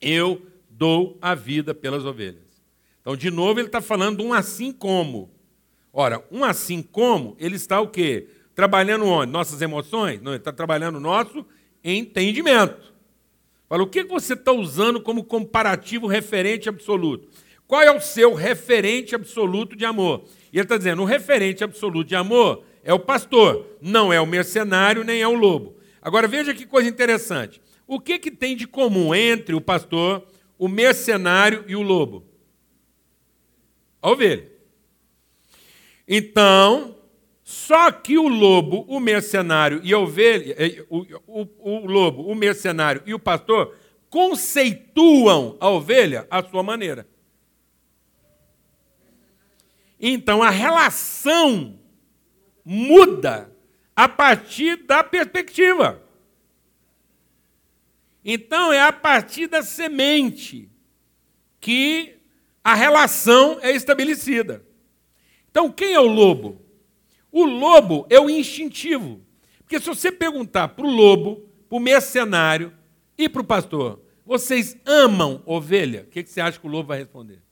eu 0.00 0.42
dou 0.78 1.18
a 1.20 1.34
vida 1.34 1.74
pelas 1.74 2.04
ovelhas. 2.04 2.62
Então, 3.00 3.16
de 3.16 3.30
novo, 3.30 3.58
ele 3.58 3.66
está 3.66 3.80
falando 3.80 4.22
um 4.22 4.32
assim 4.32 4.70
como. 4.70 5.30
Ora, 5.92 6.24
um 6.30 6.44
assim 6.44 6.80
como, 6.80 7.36
ele 7.40 7.56
está 7.56 7.80
o 7.80 7.88
quê? 7.88 8.28
Trabalhando 8.54 9.04
onde? 9.06 9.32
Nossas 9.32 9.60
emoções? 9.60 10.22
Não, 10.22 10.30
ele 10.32 10.38
está 10.38 10.52
trabalhando 10.52 10.96
o 10.96 11.00
nosso 11.00 11.44
entendimento. 11.82 12.94
Fala, 13.68 13.82
o 13.82 13.88
que 13.88 14.04
você 14.04 14.34
está 14.34 14.52
usando 14.52 15.00
como 15.00 15.24
comparativo 15.24 16.06
referente 16.06 16.68
absoluto? 16.68 17.28
Qual 17.66 17.82
é 17.82 17.90
o 17.90 18.00
seu 18.00 18.32
referente 18.32 19.14
absoluto 19.14 19.76
de 19.76 19.84
amor? 19.84 20.24
E 20.52 20.56
ele 20.56 20.64
está 20.64 20.78
dizendo, 20.78 21.02
o 21.02 21.04
referente 21.04 21.64
absoluto 21.64 22.08
de 22.08 22.14
amor 22.14 22.62
é 22.84 22.94
o 22.94 22.98
pastor, 22.98 23.66
não 23.82 24.12
é 24.12 24.20
o 24.20 24.26
mercenário, 24.26 25.04
nem 25.04 25.20
é 25.20 25.28
o 25.28 25.34
lobo. 25.34 25.76
Agora 26.00 26.28
veja 26.28 26.54
que 26.54 26.64
coisa 26.64 26.88
interessante. 26.88 27.60
O 27.86 28.00
que, 28.00 28.18
que 28.18 28.30
tem 28.30 28.56
de 28.56 28.66
comum 28.66 29.14
entre 29.14 29.54
o 29.54 29.60
pastor, 29.60 30.26
o 30.58 30.68
mercenário 30.68 31.64
e 31.68 31.76
o 31.76 31.82
lobo? 31.82 32.26
A 34.02 34.10
ovelha. 34.10 34.50
Então, 36.06 36.96
Só 37.50 37.90
que 37.90 38.18
o 38.18 38.28
lobo, 38.28 38.84
o 38.86 39.00
mercenário 39.00 39.80
e 39.82 39.94
a 39.94 39.98
ovelha, 39.98 40.54
eh, 40.58 40.84
o, 40.90 40.98
o, 41.26 41.48
o 41.60 41.86
lobo, 41.86 42.30
o 42.30 42.34
mercenário 42.34 43.02
e 43.06 43.14
o 43.14 43.18
pastor 43.18 43.74
conceituam 44.10 45.56
a 45.58 45.70
ovelha 45.70 46.26
à 46.30 46.42
sua 46.42 46.62
maneira. 46.62 47.08
Então 49.98 50.42
a 50.42 50.50
relação 50.50 51.78
muda 52.62 53.50
a 53.96 54.06
partir 54.06 54.84
da 54.84 55.02
perspectiva. 55.02 56.02
Então 58.30 58.70
é 58.70 58.82
a 58.82 58.92
partir 58.92 59.46
da 59.46 59.62
semente 59.62 60.70
que 61.58 62.18
a 62.62 62.74
relação 62.74 63.58
é 63.62 63.70
estabelecida. 63.70 64.62
Então 65.50 65.72
quem 65.72 65.94
é 65.94 65.98
o 65.98 66.06
lobo? 66.06 66.60
O 67.32 67.46
lobo 67.46 68.06
é 68.10 68.20
o 68.20 68.28
instintivo. 68.28 69.24
Porque 69.60 69.80
se 69.80 69.86
você 69.86 70.12
perguntar 70.12 70.68
para 70.68 70.84
o 70.84 70.90
lobo, 70.90 71.48
para 71.70 71.78
o 71.78 71.80
mercenário 71.80 72.70
e 73.16 73.30
para 73.30 73.40
o 73.40 73.46
pastor, 73.46 73.98
vocês 74.26 74.76
amam 74.84 75.42
ovelha? 75.46 76.02
O 76.02 76.10
que 76.10 76.22
você 76.22 76.42
acha 76.42 76.60
que 76.60 76.66
o 76.66 76.70
lobo 76.70 76.88
vai 76.88 76.98
responder? 76.98 77.42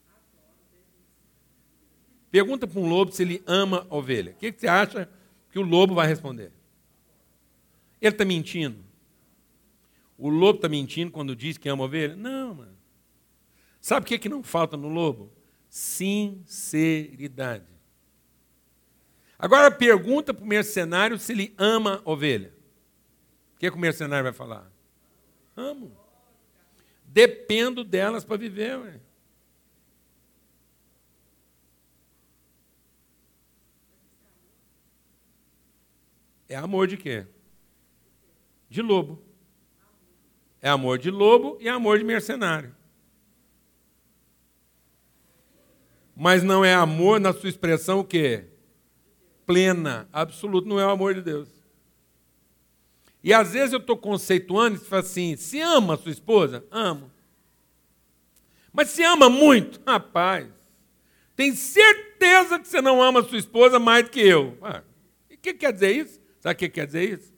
Pergunta 2.31 2.67
para 2.67 2.79
um 2.79 2.87
lobo 2.87 3.13
se 3.13 3.23
ele 3.23 3.43
ama 3.47 3.87
ovelha. 3.89 4.33
O 4.33 4.35
que 4.35 4.53
você 4.53 4.69
acha 4.69 5.09
que 5.51 5.59
o 5.59 5.63
lobo 5.63 5.95
vai 5.95 6.07
responder? 6.07 6.53
Ele 7.99 8.13
está 8.15 8.27
mentindo. 8.27 8.86
O 10.19 10.29
lobo 10.29 10.57
está 10.57 10.69
mentindo 10.69 11.11
quando 11.11 11.37
diz 11.37 11.59
que 11.59 11.69
ama 11.69 11.85
ovelha? 11.85 12.17
Não, 12.17 12.55
mano. 12.55 12.77
Sabe 13.81 14.05
o 14.05 14.07
que, 14.07 14.19
que 14.19 14.29
não 14.29 14.43
falta 14.43 14.77
no 14.77 14.89
lobo? 14.89 15.33
Sinceridade. 15.69 17.67
Agora 19.39 19.71
pergunta 19.71 20.33
para 20.33 20.45
o 20.45 20.47
mercenário 20.47 21.19
se 21.19 21.33
ele 21.33 21.55
ama 21.59 22.01
ovelha. 22.05 22.55
O 23.55 23.59
que, 23.59 23.71
que 23.71 23.77
o 23.77 23.81
mercenário 23.81 24.25
vai 24.25 24.33
falar? 24.33 24.71
Amo. 25.55 25.97
Dependo 27.05 27.85
delas 27.85 28.25
para 28.25 28.37
viver. 28.37 28.79
Ué. 28.79 29.01
É 36.49 36.57
amor 36.57 36.87
de 36.87 36.97
quê? 36.97 37.27
De 38.69 38.81
lobo. 38.81 39.26
É 40.67 40.69
amor 40.69 40.99
de 40.99 41.13
lobo 41.13 41.57
e 41.61 41.69
amor 41.69 41.97
de 41.97 42.03
mercenário. 42.03 42.75
Mas 46.17 46.43
não 46.43 46.65
é 46.65 46.75
amor 46.75 47.21
na 47.21 47.33
sua 47.33 47.49
expressão 47.49 48.01
o 48.01 48.05
quê? 48.05 48.47
Plena, 49.47 50.09
absoluto, 50.13 50.67
não 50.67 50.81
é 50.81 50.85
o 50.85 50.91
amor 50.91 51.15
de 51.15 51.23
Deus. 51.23 51.49
E 53.23 53.33
às 53.33 53.53
vezes 53.53 53.75
eu 53.75 53.79
estou 53.79 53.97
conceituando 53.97 54.75
e 54.77 54.81
fala 54.81 55.03
assim: 55.03 55.37
se 55.37 55.61
ama 55.61 55.95
a 55.95 55.99
sua 55.99 56.11
esposa? 56.11 56.65
Amo. 56.69 57.13
Mas 58.73 58.89
se 58.89 59.05
ama 59.05 59.31
muito? 59.31 59.81
Rapaz, 59.87 60.49
tem 61.37 61.55
certeza 61.55 62.59
que 62.59 62.67
você 62.67 62.81
não 62.81 63.01
ama 63.01 63.21
a 63.21 63.25
sua 63.25 63.39
esposa 63.39 63.79
mais 63.79 64.07
do 64.07 64.11
que 64.11 64.21
eu. 64.21 64.59
Ah, 64.61 64.83
e 65.31 65.35
o 65.35 65.39
que 65.39 65.55
quer 65.55 65.73
dizer 65.73 65.93
isso? 65.93 66.21
Sabe 66.41 66.57
o 66.57 66.59
que 66.59 66.69
quer 66.69 66.87
dizer 66.87 67.09
isso? 67.09 67.33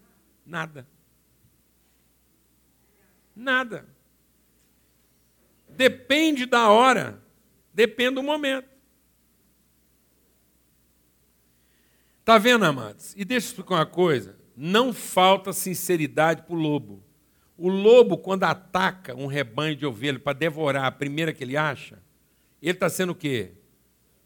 Nada. 0.47 0.89
Nada. 3.39 3.87
Depende 5.69 6.45
da 6.45 6.71
hora, 6.71 7.23
depende 7.73 8.17
do 8.17 8.23
momento. 8.23 8.69
Está 12.19 12.37
vendo, 12.37 12.65
amados? 12.65 13.15
E 13.17 13.25
deixa 13.25 13.47
eu 13.47 13.51
explicar 13.51 13.77
uma 13.77 13.87
coisa: 13.87 14.37
não 14.57 14.93
falta 14.93 15.53
sinceridade 15.53 16.43
para 16.43 16.57
o 16.57 16.59
lobo. 16.59 17.01
O 17.57 17.69
lobo, 17.69 18.19
quando 18.19 18.43
ataca 18.43 19.15
um 19.15 19.27
rebanho 19.27 19.77
de 19.77 19.87
ovelhas 19.87 20.21
para 20.21 20.37
devorar 20.37 20.85
a 20.85 20.91
primeira 20.91 21.33
que 21.33 21.45
ele 21.45 21.57
acha, 21.57 22.03
ele 22.61 22.73
está 22.73 22.89
sendo 22.89 23.13
o 23.13 23.15
quê? 23.15 23.53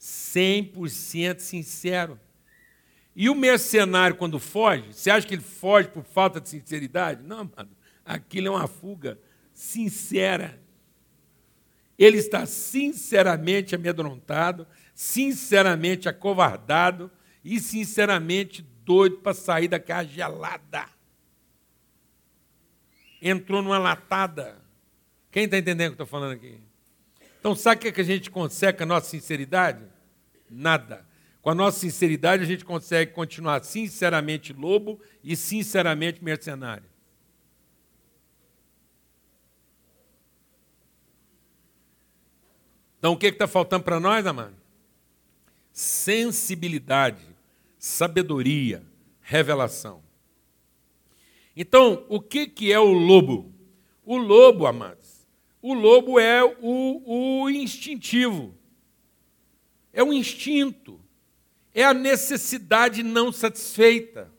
100% 0.01 1.39
sincero. 1.41 2.19
E 3.15 3.29
o 3.29 3.35
mercenário, 3.35 4.17
quando 4.17 4.39
foge, 4.39 4.91
você 4.95 5.11
acha 5.11 5.27
que 5.27 5.35
ele 5.35 5.43
foge 5.43 5.89
por 5.89 6.03
falta 6.03 6.41
de 6.41 6.49
sinceridade? 6.49 7.23
Não, 7.23 7.51
mano. 7.55 7.82
Aquilo 8.05 8.49
é 8.49 8.51
uma 8.51 8.67
fuga 8.67 9.19
sincera. 9.53 10.61
Ele 11.99 12.19
está 12.19 12.47
sinceramente 12.47 13.75
amedrontado, 13.75 14.67
sinceramente 14.95 16.09
acovardado 16.09 17.11
e 17.45 17.61
sinceramente 17.61 18.63
doido 18.85 19.19
para 19.19 19.35
sair 19.35 19.69
daquela 19.69 20.05
gelada. 20.05 20.87
Entrou 23.21 23.63
numa 23.63 23.79
latada. 23.79 24.61
Quem 25.31 25.45
está 25.45 25.59
entendendo 25.59 25.89
o 25.89 25.97
que 25.97 26.03
estou 26.03 26.07
falando 26.07 26.33
aqui? 26.33 26.61
Então, 27.39 27.55
sabe 27.55 27.77
o 27.77 27.81
que, 27.83 27.89
é 27.89 27.93
que 27.93 28.01
a 28.01 28.05
gente 28.05 28.31
consegue 28.31 28.79
com 28.79 28.85
a 28.85 28.87
nossa 28.87 29.09
sinceridade? 29.09 29.85
Nada. 30.51 31.07
Com 31.41 31.51
a 31.51 31.55
nossa 31.55 31.81
sinceridade, 31.81 32.43
a 32.43 32.47
gente 32.47 32.65
consegue 32.65 33.13
continuar 33.13 33.65
sinceramente 33.65 34.53
lobo 34.53 35.01
e 35.25 35.35
sinceramente 35.35 36.23
mercenário. 36.23 36.92
Então, 43.03 43.15
o 43.15 43.17
que 43.17 43.27
está 43.27 43.49
faltando 43.49 43.83
para 43.83 43.99
nós, 43.99 44.25
amado? 44.25 44.55
Sensibilidade, 45.73 47.25
sabedoria, 47.77 48.87
revelação. 49.21 50.01
Então, 51.57 52.07
o 52.09 52.21
que, 52.21 52.47
que 52.47 52.73
é 52.73 52.79
o 52.79 52.93
lobo? 52.93 53.53
O 54.05 54.17
lobo, 54.17 54.69
amados, 54.69 55.27
o 55.61 55.75
lobo 55.75 56.21
é 56.21 56.45
o, 56.45 57.43
o 57.43 57.51
instintivo, 57.51 58.55
é 59.93 60.01
o 60.05 60.13
instinto 60.13 61.03
é 61.75 61.85
a 61.85 61.95
necessidade 61.95 63.03
não 63.03 63.33
satisfeita, 63.33 64.31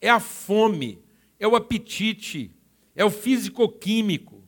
é 0.00 0.10
a 0.10 0.20
fome, 0.20 1.02
é 1.38 1.48
o 1.48 1.56
apetite, 1.56 2.50
é 2.94 3.04
o 3.04 3.10
físico-químico, 3.10 4.42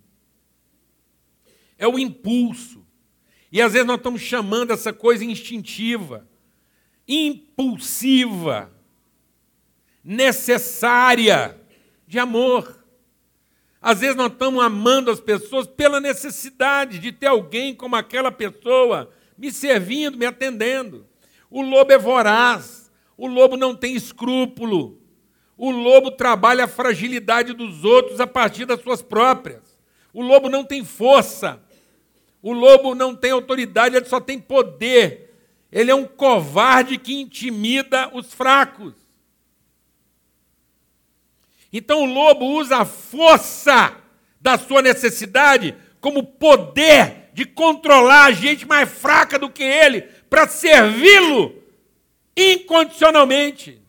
é 1.79 1.89
o 1.89 1.99
impulso. 1.99 2.86
E 3.51 3.63
às 3.63 3.73
vezes 3.73 3.87
nós 3.87 3.97
estamos 3.97 4.21
chamando 4.21 4.73
essa 4.73 4.93
coisa 4.93 5.25
instintiva, 5.25 6.27
impulsiva, 7.07 8.71
necessária 10.03 11.61
de 12.07 12.19
amor. 12.19 12.85
Às 13.81 14.01
vezes 14.01 14.17
nós 14.17 14.33
estamos 14.33 14.63
amando 14.63 15.11
as 15.11 15.21
pessoas 15.21 15.67
pela 15.67 16.01
necessidade 16.01 16.99
de 16.99 17.13
ter 17.13 17.27
alguém 17.27 17.75
como 17.75 17.95
aquela 17.97 18.33
pessoa 18.33 19.11
me 19.39 19.53
servindo, 19.53 20.19
me 20.19 20.27
atendendo. 20.27 21.07
O 21.51 21.63
lobo 21.63 21.93
é 21.93 21.99
voraz, 21.99 22.91
o 23.17 23.27
lobo 23.27 23.57
não 23.57 23.75
tem 23.75 23.95
escrúpulo. 23.95 25.01
O 25.57 25.71
lobo 25.71 26.11
trabalha 26.11 26.65
a 26.65 26.69
fragilidade 26.69 27.53
dos 27.53 27.83
outros 27.85 28.21
a 28.21 28.27
partir 28.27 28.67
das 28.67 28.81
suas 28.83 29.01
próprias. 29.03 29.79
O 30.13 30.23
lobo 30.23 30.49
não 30.49 30.65
tem 30.65 30.85
força. 30.85 31.63
O 32.47 32.53
lobo 32.53 32.95
não 32.95 33.13
tem 33.13 33.33
autoridade, 33.33 33.97
ele 33.97 34.05
só 34.05 34.21
tem 34.21 34.39
poder. 34.39 35.35
Ele 35.73 35.91
é 35.91 35.95
um 35.97 36.05
covarde 36.05 36.97
que 36.97 37.13
intimida 37.13 38.09
os 38.15 38.33
fracos. 38.33 38.95
Então 41.73 42.05
o 42.05 42.07
lobo 42.07 42.45
usa 42.45 42.77
a 42.77 42.85
força 42.85 43.97
da 44.41 44.57
sua 44.57 44.81
necessidade 44.81 45.75
como 46.01 46.23
poder 46.23 47.31
de 47.33 47.45
controlar 47.45 48.27
a 48.27 48.33
gente 48.33 48.65
mais 48.65 48.89
fraca 48.89 49.41
do 49.41 49.51
que 49.51 49.65
ele, 49.65 50.03
para 50.31 50.47
servi-lo 50.47 51.53
incondicionalmente. 52.37 53.83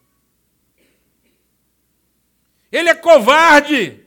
Ele 2.71 2.89
é 2.89 2.95
covarde. 2.95 4.03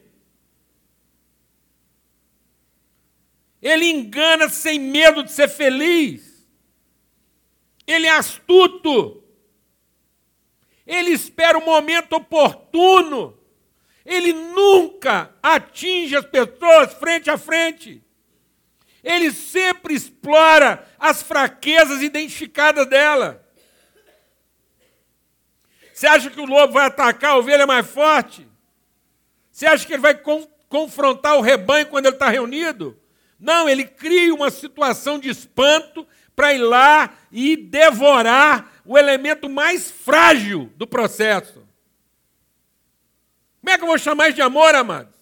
Ele 3.63 3.87
engana 3.87 4.49
sem 4.49 4.79
medo 4.79 5.23
de 5.23 5.33
ser 5.33 5.49
feliz. 5.49 6.47
Ele 7.87 8.07
é 8.07 8.11
astuto. 8.11 9.23
Ele 10.87 11.11
espera 11.11 11.59
o 11.59 11.65
momento 11.65 12.15
oportuno. 12.15 13.39
Ele 14.05 14.33
nunca 14.33 15.35
atinge 15.43 16.17
as 16.17 16.25
pessoas 16.25 16.95
frente 16.95 17.31
a 17.31 17.37
frente. 17.37 18.03
Ele 19.03 19.31
sempre 19.31 19.95
explora 19.95 20.87
as 20.99 21.23
fraquezas 21.23 22.03
identificadas 22.03 22.87
dela. 22.87 23.47
Você 25.93 26.07
acha 26.07 26.31
que 26.31 26.41
o 26.41 26.47
lobo 26.47 26.75
vai 26.75 26.87
atacar 26.87 27.33
a 27.33 27.39
ovelha 27.39 27.67
mais 27.67 27.87
forte? 27.87 28.47
Você 29.51 29.67
acha 29.67 29.87
que 29.87 29.93
ele 29.93 30.03
vai 30.03 30.15
con 30.15 30.49
confrontar 30.69 31.37
o 31.37 31.41
rebanho 31.41 31.87
quando 31.89 32.07
ele 32.07 32.15
está 32.15 32.31
reunido? 32.31 33.00
Não, 33.41 33.69
ele 33.69 33.85
cria 33.85 34.35
uma 34.35 34.51
situação 34.51 35.19
de 35.19 35.31
espanto 35.31 36.07
para 36.37 36.53
ir 36.53 36.59
lá 36.59 37.15
e 37.33 37.57
devorar 37.57 38.71
o 38.85 38.99
elemento 38.99 39.49
mais 39.49 39.91
frágil 39.91 40.71
do 40.77 40.87
processo. 40.87 41.67
Como 43.61 43.75
é 43.75 43.79
que 43.79 43.85
eu 43.85 43.89
vou 43.89 43.99
chamar 43.99 44.29
isso 44.29 44.37
de 44.37 44.43
amor, 44.43 44.75
amados? 44.75 45.15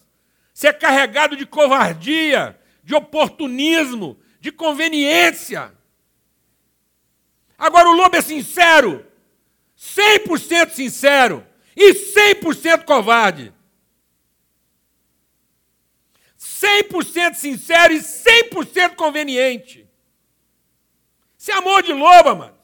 Se 0.53 0.67
é 0.67 0.73
carregado 0.73 1.37
de 1.37 1.45
covardia, 1.45 2.59
de 2.83 2.93
oportunismo, 2.93 4.19
de 4.39 4.51
conveniência. 4.51 5.71
Agora 7.57 7.89
o 7.89 7.93
lobo 7.93 8.15
é 8.15 8.21
sincero, 8.21 9.05
100% 9.77 10.71
sincero 10.71 11.45
e 11.75 11.93
100% 11.93 12.83
covarde. 12.83 13.53
100% 16.59 17.35
sincero 17.35 17.93
e 17.93 17.99
100% 17.99 18.95
conveniente. 18.95 19.87
Isso 21.37 21.51
é 21.51 21.53
amor 21.53 21.81
de 21.81 21.93
loba, 21.93 22.35
mano. 22.35 22.57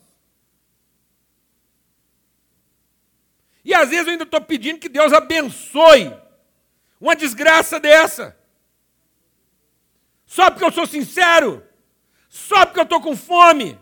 E 3.63 3.73
às 3.73 3.89
vezes 3.89 4.05
eu 4.05 4.11
ainda 4.11 4.25
estou 4.25 4.41
pedindo 4.41 4.79
que 4.79 4.89
Deus 4.89 5.13
abençoe 5.13 6.13
uma 6.99 7.15
desgraça 7.15 7.79
dessa. 7.79 8.37
Só 10.25 10.51
porque 10.51 10.65
eu 10.65 10.71
sou 10.71 10.85
sincero. 10.85 11.65
Só 12.29 12.65
porque 12.65 12.79
eu 12.79 12.83
estou 12.83 13.01
com 13.01 13.15
fome. 13.15 13.79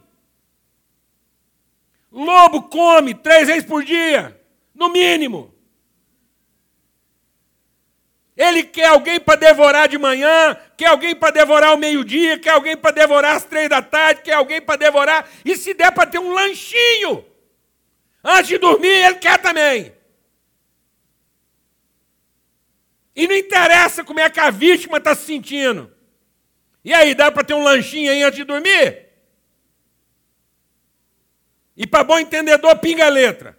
Lobo 2.11 2.63
come 2.63 3.15
três 3.15 3.47
vezes 3.47 3.65
por 3.65 3.83
dia, 3.83 4.39
no 4.75 4.89
mínimo. 4.89 5.52
Ele 8.35 8.63
quer 8.63 8.87
alguém 8.87 9.19
para 9.19 9.39
devorar 9.39 9.87
de 9.87 9.97
manhã, 9.97 10.57
quer 10.75 10.87
alguém 10.87 11.15
para 11.15 11.31
devorar 11.31 11.69
ao 11.69 11.77
meio-dia, 11.77 12.39
quer 12.39 12.49
alguém 12.49 12.75
para 12.75 12.91
devorar 12.91 13.35
às 13.35 13.43
três 13.43 13.69
da 13.69 13.81
tarde, 13.81 14.21
quer 14.23 14.33
alguém 14.33 14.59
para 14.59 14.75
devorar, 14.75 15.29
e 15.45 15.55
se 15.55 15.73
der 15.73 15.91
para 15.91 16.09
ter 16.09 16.17
um 16.17 16.33
lanchinho, 16.33 17.23
antes 18.23 18.47
de 18.47 18.57
dormir, 18.57 18.87
ele 18.87 19.15
quer 19.15 19.39
também. 19.39 19.93
E 23.15 23.27
não 23.27 23.35
interessa 23.35 24.03
como 24.03 24.19
é 24.19 24.29
que 24.29 24.39
a 24.39 24.49
vítima 24.49 24.97
está 24.97 25.13
se 25.13 25.25
sentindo. 25.25 25.93
E 26.83 26.91
aí, 26.91 27.13
dá 27.13 27.31
para 27.31 27.43
ter 27.43 27.53
um 27.53 27.63
lanchinho 27.63 28.11
aí 28.11 28.23
antes 28.23 28.37
de 28.37 28.43
dormir? 28.43 29.09
E 31.77 31.85
para 31.85 32.03
bom 32.03 32.17
entendedor, 32.17 32.77
pinga 32.79 33.05
a 33.05 33.09
letra. 33.09 33.57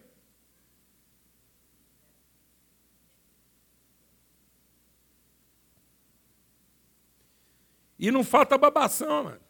E 8.04 8.10
não 8.10 8.22
falta 8.22 8.58
babação, 8.58 9.24
mano. 9.24 9.40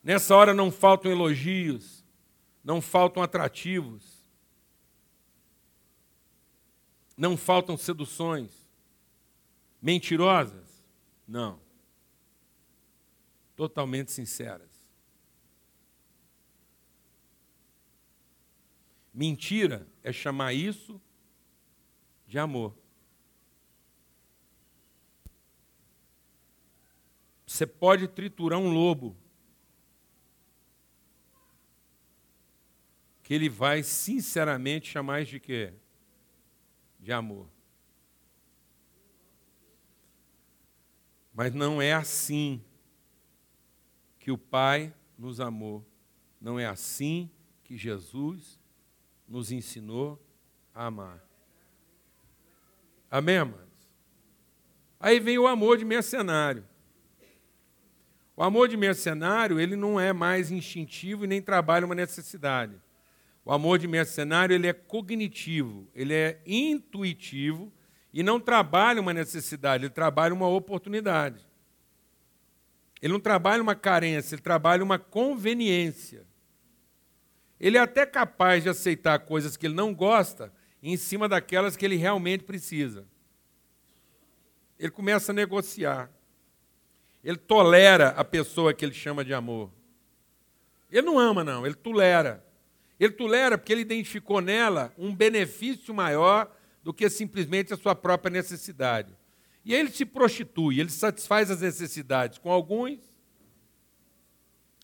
Nessa 0.00 0.36
hora 0.36 0.54
não 0.54 0.70
faltam 0.70 1.10
elogios, 1.10 2.04
não 2.62 2.80
faltam 2.80 3.20
atrativos, 3.20 4.24
não 7.16 7.36
faltam 7.36 7.76
seduções 7.76 8.64
mentirosas, 9.82 10.86
não. 11.26 11.60
Totalmente 13.56 14.12
sinceras. 14.12 14.70
Mentira 19.12 19.84
é 20.00 20.12
chamar 20.12 20.52
isso 20.52 21.02
de 22.24 22.38
amor. 22.38 22.83
Você 27.54 27.68
pode 27.68 28.08
triturar 28.08 28.58
um 28.58 28.72
lobo, 28.72 29.16
que 33.22 33.32
ele 33.32 33.48
vai 33.48 33.80
sinceramente 33.84 34.90
chamar 34.90 35.24
de 35.24 35.38
quê? 35.38 35.72
De 36.98 37.12
amor. 37.12 37.48
Mas 41.32 41.54
não 41.54 41.80
é 41.80 41.92
assim 41.92 42.60
que 44.18 44.32
o 44.32 44.36
Pai 44.36 44.92
nos 45.16 45.38
amou. 45.38 45.86
Não 46.40 46.58
é 46.58 46.66
assim 46.66 47.30
que 47.62 47.76
Jesus 47.76 48.58
nos 49.28 49.52
ensinou 49.52 50.20
a 50.74 50.86
amar. 50.86 51.24
Amém, 53.08 53.38
amados? 53.38 53.88
Aí 54.98 55.20
vem 55.20 55.38
o 55.38 55.46
amor 55.46 55.78
de 55.78 55.84
mercenário. 55.84 56.73
O 58.36 58.42
amor 58.42 58.68
de 58.68 58.76
mercenário, 58.76 59.60
ele 59.60 59.76
não 59.76 59.98
é 59.98 60.12
mais 60.12 60.50
instintivo 60.50 61.24
e 61.24 61.28
nem 61.28 61.40
trabalha 61.40 61.86
uma 61.86 61.94
necessidade. 61.94 62.74
O 63.44 63.52
amor 63.52 63.78
de 63.78 63.86
mercenário, 63.86 64.54
ele 64.54 64.66
é 64.66 64.72
cognitivo, 64.72 65.86
ele 65.94 66.14
é 66.14 66.40
intuitivo 66.46 67.72
e 68.12 68.22
não 68.22 68.40
trabalha 68.40 69.00
uma 69.00 69.12
necessidade, 69.12 69.84
ele 69.84 69.92
trabalha 69.92 70.34
uma 70.34 70.48
oportunidade. 70.48 71.46
Ele 73.02 73.12
não 73.12 73.20
trabalha 73.20 73.62
uma 73.62 73.74
carência, 73.74 74.34
ele 74.34 74.42
trabalha 74.42 74.82
uma 74.82 74.98
conveniência. 74.98 76.26
Ele 77.60 77.76
é 77.76 77.80
até 77.80 78.06
capaz 78.06 78.62
de 78.62 78.68
aceitar 78.68 79.18
coisas 79.20 79.56
que 79.56 79.66
ele 79.66 79.74
não 79.74 79.94
gosta 79.94 80.52
em 80.82 80.96
cima 80.96 81.28
daquelas 81.28 81.76
que 81.76 81.84
ele 81.84 81.96
realmente 81.96 82.44
precisa. 82.44 83.06
Ele 84.78 84.90
começa 84.90 85.32
a 85.32 85.34
negociar. 85.34 86.10
Ele 87.24 87.38
tolera 87.38 88.10
a 88.10 88.22
pessoa 88.22 88.74
que 88.74 88.84
ele 88.84 88.92
chama 88.92 89.24
de 89.24 89.32
amor. 89.32 89.72
Ele 90.92 91.06
não 91.06 91.18
ama, 91.18 91.42
não, 91.42 91.64
ele 91.64 91.74
tolera. 91.74 92.44
Ele 93.00 93.12
tolera 93.12 93.56
porque 93.56 93.72
ele 93.72 93.80
identificou 93.80 94.42
nela 94.42 94.92
um 94.98 95.14
benefício 95.14 95.94
maior 95.94 96.54
do 96.82 96.92
que 96.92 97.08
simplesmente 97.08 97.72
a 97.72 97.76
sua 97.78 97.94
própria 97.94 98.30
necessidade. 98.30 99.16
E 99.64 99.74
aí 99.74 99.80
ele 99.80 99.90
se 99.90 100.04
prostitui, 100.04 100.78
ele 100.78 100.90
satisfaz 100.90 101.50
as 101.50 101.62
necessidades 101.62 102.36
com 102.36 102.52
alguns 102.52 103.00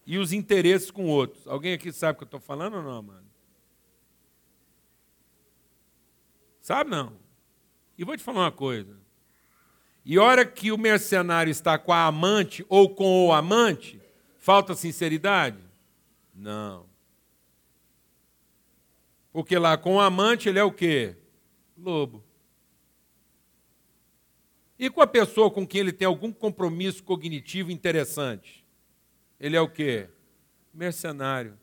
e 0.07 0.17
os 0.17 0.33
interesses 0.33 0.91
com 0.91 1.05
outros. 1.07 1.47
Alguém 1.47 1.75
aqui 1.75 1.93
sabe 1.93 2.15
o 2.15 2.17
que 2.17 2.25
eu 2.25 2.27
estou 2.27 2.41
falando 2.41 2.79
ou 2.79 2.83
não, 2.83 3.03
mano? 3.03 3.31
Sabe 6.63 6.91
não? 6.91 7.19
E 7.99 8.05
vou 8.05 8.17
te 8.17 8.23
falar 8.23 8.41
uma 8.41 8.53
coisa. 8.53 8.99
E 10.11 10.19
hora 10.19 10.45
que 10.45 10.73
o 10.73 10.77
mercenário 10.77 11.53
está 11.53 11.79
com 11.79 11.93
a 11.93 12.05
amante 12.05 12.67
ou 12.69 12.93
com 12.93 13.29
o 13.29 13.33
amante, 13.33 14.03
falta 14.39 14.75
sinceridade? 14.75 15.63
Não. 16.35 16.85
Porque 19.33 19.57
lá 19.57 19.79
com 19.79 19.95
o 19.95 20.01
amante 20.01 20.49
ele 20.49 20.59
é 20.59 20.65
o 20.65 20.73
quê? 20.73 21.15
Lobo. 21.79 22.25
E 24.77 24.91
com 24.91 25.01
a 25.01 25.07
pessoa 25.07 25.49
com 25.49 25.65
quem 25.65 25.83
ele 25.83 25.93
tem 25.93 26.07
algum 26.07 26.33
compromisso 26.33 27.05
cognitivo 27.05 27.71
interessante? 27.71 28.67
Ele 29.39 29.57
é 29.57 29.61
o 29.61 29.71
quê? 29.71 30.09
Mercenário. 30.75 31.57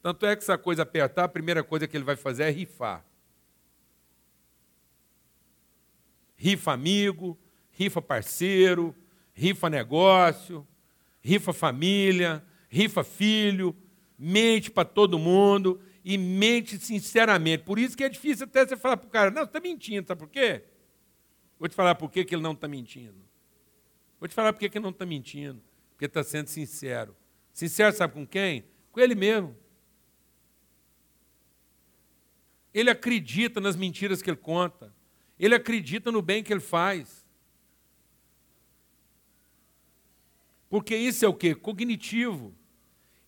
Tanto 0.00 0.24
é 0.24 0.36
que 0.36 0.44
essa 0.44 0.56
coisa 0.56 0.84
apertar, 0.84 1.24
a 1.24 1.28
primeira 1.28 1.64
coisa 1.64 1.88
que 1.88 1.96
ele 1.96 2.04
vai 2.04 2.14
fazer 2.14 2.44
é 2.44 2.50
rifar. 2.50 3.04
Rifa 6.36 6.70
amigo, 6.70 7.36
rifa 7.78 8.02
parceiro, 8.02 8.92
rifa 9.32 9.70
negócio, 9.70 10.66
rifa 11.20 11.52
família, 11.52 12.44
rifa 12.68 13.04
filho, 13.04 13.72
mente 14.18 14.68
para 14.68 14.84
todo 14.84 15.16
mundo 15.16 15.80
e 16.04 16.18
mente 16.18 16.76
sinceramente. 16.76 17.62
Por 17.62 17.78
isso 17.78 17.96
que 17.96 18.02
é 18.02 18.08
difícil 18.08 18.46
até 18.46 18.66
você 18.66 18.76
falar 18.76 18.96
para 18.96 19.06
o 19.06 19.10
cara, 19.10 19.30
não, 19.30 19.42
você 19.42 19.48
está 19.48 19.60
mentindo, 19.60 20.08
sabe 20.08 20.18
por 20.18 20.28
quê? 20.28 20.64
Vou 21.56 21.68
te 21.68 21.76
falar 21.76 21.94
por 21.94 22.10
que 22.10 22.26
ele 22.28 22.42
não 22.42 22.50
está 22.50 22.66
mentindo. 22.66 23.24
Vou 24.18 24.28
te 24.28 24.34
falar 24.34 24.52
por 24.52 24.58
que 24.58 24.66
ele 24.66 24.80
não 24.80 24.90
está 24.90 25.06
mentindo. 25.06 25.62
Porque 25.90 26.06
está 26.06 26.24
sendo 26.24 26.48
sincero. 26.48 27.16
Sincero 27.52 27.94
sabe 27.94 28.14
com 28.14 28.26
quem? 28.26 28.64
Com 28.90 28.98
ele 28.98 29.14
mesmo. 29.14 29.56
Ele 32.74 32.90
acredita 32.90 33.60
nas 33.60 33.76
mentiras 33.76 34.20
que 34.20 34.30
ele 34.30 34.36
conta. 34.36 34.92
Ele 35.38 35.54
acredita 35.54 36.10
no 36.10 36.20
bem 36.20 36.42
que 36.42 36.52
ele 36.52 36.60
faz. 36.60 37.17
Porque 40.68 40.96
isso 40.96 41.24
é 41.24 41.28
o 41.28 41.34
que? 41.34 41.54
Cognitivo. 41.54 42.54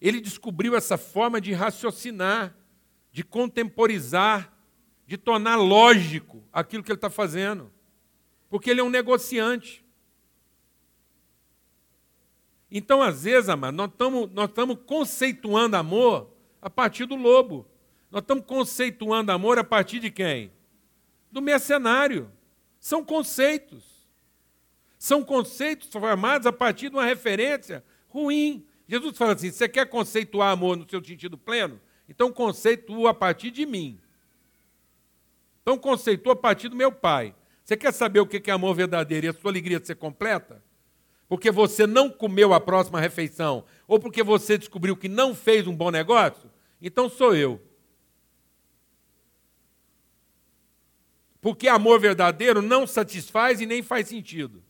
Ele 0.01 0.21
descobriu 0.21 0.75
essa 0.75 0.97
forma 0.97 1.41
de 1.41 1.53
raciocinar, 1.53 2.55
de 3.13 3.23
contemporizar, 3.23 4.57
de 5.07 5.17
tornar 5.17 5.57
lógico 5.57 6.45
aquilo 6.53 6.83
que 6.83 6.91
ele 6.91 6.97
está 6.97 7.11
fazendo. 7.11 7.73
Porque 8.49 8.71
ele 8.71 8.81
é 8.81 8.85
um 8.85 8.91
negociante. 8.91 9.85
Então, 12.71 13.03
às 13.03 13.25
vezes, 13.25 13.49
amado, 13.49 13.75
nós 13.75 13.91
estamos 13.91 14.31
nós 14.33 14.51
conceituando 14.87 15.77
amor 15.77 16.33
a 16.63 16.71
partir 16.71 17.07
do 17.07 17.17
lobo. 17.17 17.67
Nós 18.11 18.23
estamos 18.23 18.45
conceituando 18.45 19.33
amor 19.33 19.59
a 19.59 19.65
partir 19.65 19.99
de 19.99 20.11
quem? 20.11 20.53
Do 21.31 21.43
mercenário. 21.43 22.31
São 22.79 23.05
conceitos. 23.05 23.90
São 25.01 25.25
conceitos 25.25 25.89
formados 25.89 26.47
a 26.47 26.53
partir 26.53 26.91
de 26.91 26.97
uma 26.97 27.07
referência 27.07 27.83
ruim. 28.07 28.67
Jesus 28.87 29.17
fala 29.17 29.33
assim: 29.33 29.51
você 29.51 29.67
quer 29.67 29.87
conceituar 29.87 30.53
amor 30.53 30.77
no 30.77 30.87
seu 30.87 31.03
sentido 31.03 31.39
pleno? 31.39 31.81
Então 32.07 32.31
conceitua 32.31 33.13
a 33.13 33.15
partir 33.15 33.51
de 33.51 33.65
mim. 33.65 33.99
Então 35.63 35.79
conceitua 35.79 36.35
a 36.35 36.37
partir 36.37 36.69
do 36.69 36.77
meu 36.77 36.93
pai. 36.93 37.35
Você 37.65 37.79
quer 37.79 37.95
saber 37.95 38.21
o 38.21 38.27
que 38.27 38.51
é 38.51 38.53
amor 38.53 38.75
verdadeiro 38.75 39.25
e 39.25 39.31
a 39.31 39.33
sua 39.33 39.51
alegria 39.51 39.81
de 39.81 39.87
ser 39.87 39.95
completa? 39.95 40.63
Porque 41.27 41.51
você 41.51 41.87
não 41.87 42.11
comeu 42.11 42.53
a 42.53 42.61
próxima 42.61 43.01
refeição, 43.01 43.65
ou 43.89 43.99
porque 43.99 44.23
você 44.23 44.59
descobriu 44.59 44.95
que 44.95 45.09
não 45.09 45.35
fez 45.35 45.67
um 45.67 45.75
bom 45.75 45.91
negócio? 45.91 46.51
Então 46.83 47.09
sou 47.09 47.35
eu. 47.35 47.59
Porque 51.41 51.69
amor 51.69 51.99
verdadeiro 51.99 52.61
não 52.61 52.87
satisfaz 52.87 53.63
e 53.63 53.67
nem 53.67 53.83
faz 53.83 54.09
sentido. 54.09 54.63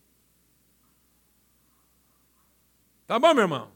Tá 3.11 3.19
bom, 3.19 3.35
meu 3.35 3.43
irmão? 3.43 3.73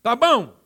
Tá 0.00 0.14
bom? 0.14 0.56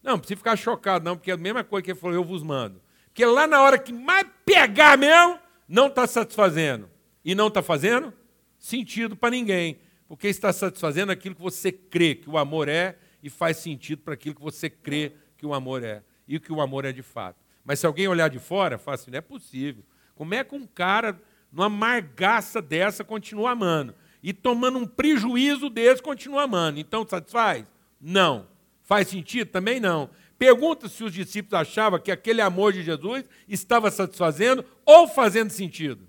Não, 0.00 0.12
não 0.12 0.18
precisa 0.20 0.36
ficar 0.36 0.54
chocado, 0.54 1.04
não, 1.04 1.16
porque 1.16 1.32
é 1.32 1.34
a 1.34 1.36
mesma 1.36 1.64
coisa 1.64 1.82
que 1.82 1.90
ele 1.90 1.98
falou, 1.98 2.14
eu 2.14 2.22
vos 2.22 2.40
mando. 2.40 2.80
Porque 3.06 3.26
lá 3.26 3.48
na 3.48 3.60
hora 3.60 3.76
que 3.80 3.92
mais 3.92 4.24
pegar 4.46 4.96
mesmo, 4.96 5.36
não 5.68 5.88
está 5.88 6.06
satisfazendo. 6.06 6.88
E 7.24 7.34
não 7.34 7.48
está 7.48 7.64
fazendo 7.64 8.14
sentido 8.60 9.16
para 9.16 9.30
ninguém. 9.30 9.80
Porque 10.06 10.28
está 10.28 10.52
satisfazendo 10.52 11.10
aquilo 11.10 11.34
que 11.34 11.42
você 11.42 11.72
crê 11.72 12.14
que 12.14 12.30
o 12.30 12.38
amor 12.38 12.68
é 12.68 12.96
e 13.20 13.28
faz 13.28 13.56
sentido 13.56 14.02
para 14.02 14.14
aquilo 14.14 14.36
que 14.36 14.40
você 14.40 14.70
crê 14.70 15.14
que 15.36 15.44
o 15.44 15.52
amor 15.52 15.82
é. 15.82 16.04
E 16.28 16.38
que 16.38 16.52
o 16.52 16.60
amor 16.60 16.84
é 16.84 16.92
de 16.92 17.02
fato. 17.02 17.40
Mas 17.64 17.80
se 17.80 17.86
alguém 17.86 18.06
olhar 18.06 18.30
de 18.30 18.38
fora, 18.38 18.78
fala 18.78 18.94
assim, 18.94 19.10
não 19.10 19.18
é 19.18 19.20
possível. 19.20 19.82
Como 20.14 20.32
é 20.32 20.44
que 20.44 20.54
um 20.54 20.64
cara, 20.64 21.20
numa 21.50 21.68
margaça 21.68 22.62
dessa, 22.62 23.02
continua 23.02 23.50
amando? 23.50 23.96
E 24.22 24.32
tomando 24.32 24.78
um 24.78 24.86
prejuízo 24.86 25.70
desse, 25.70 26.02
continua 26.02 26.42
amando. 26.42 26.78
Então, 26.78 27.06
satisfaz? 27.08 27.64
Não. 28.00 28.46
Faz 28.82 29.08
sentido? 29.08 29.50
Também 29.50 29.80
não. 29.80 30.10
Pergunta 30.38 30.88
se 30.88 31.04
os 31.04 31.12
discípulos 31.12 31.54
achavam 31.54 32.00
que 32.00 32.10
aquele 32.10 32.40
amor 32.40 32.72
de 32.72 32.82
Jesus 32.82 33.24
estava 33.48 33.90
satisfazendo 33.90 34.64
ou 34.84 35.06
fazendo 35.06 35.50
sentido. 35.50 36.08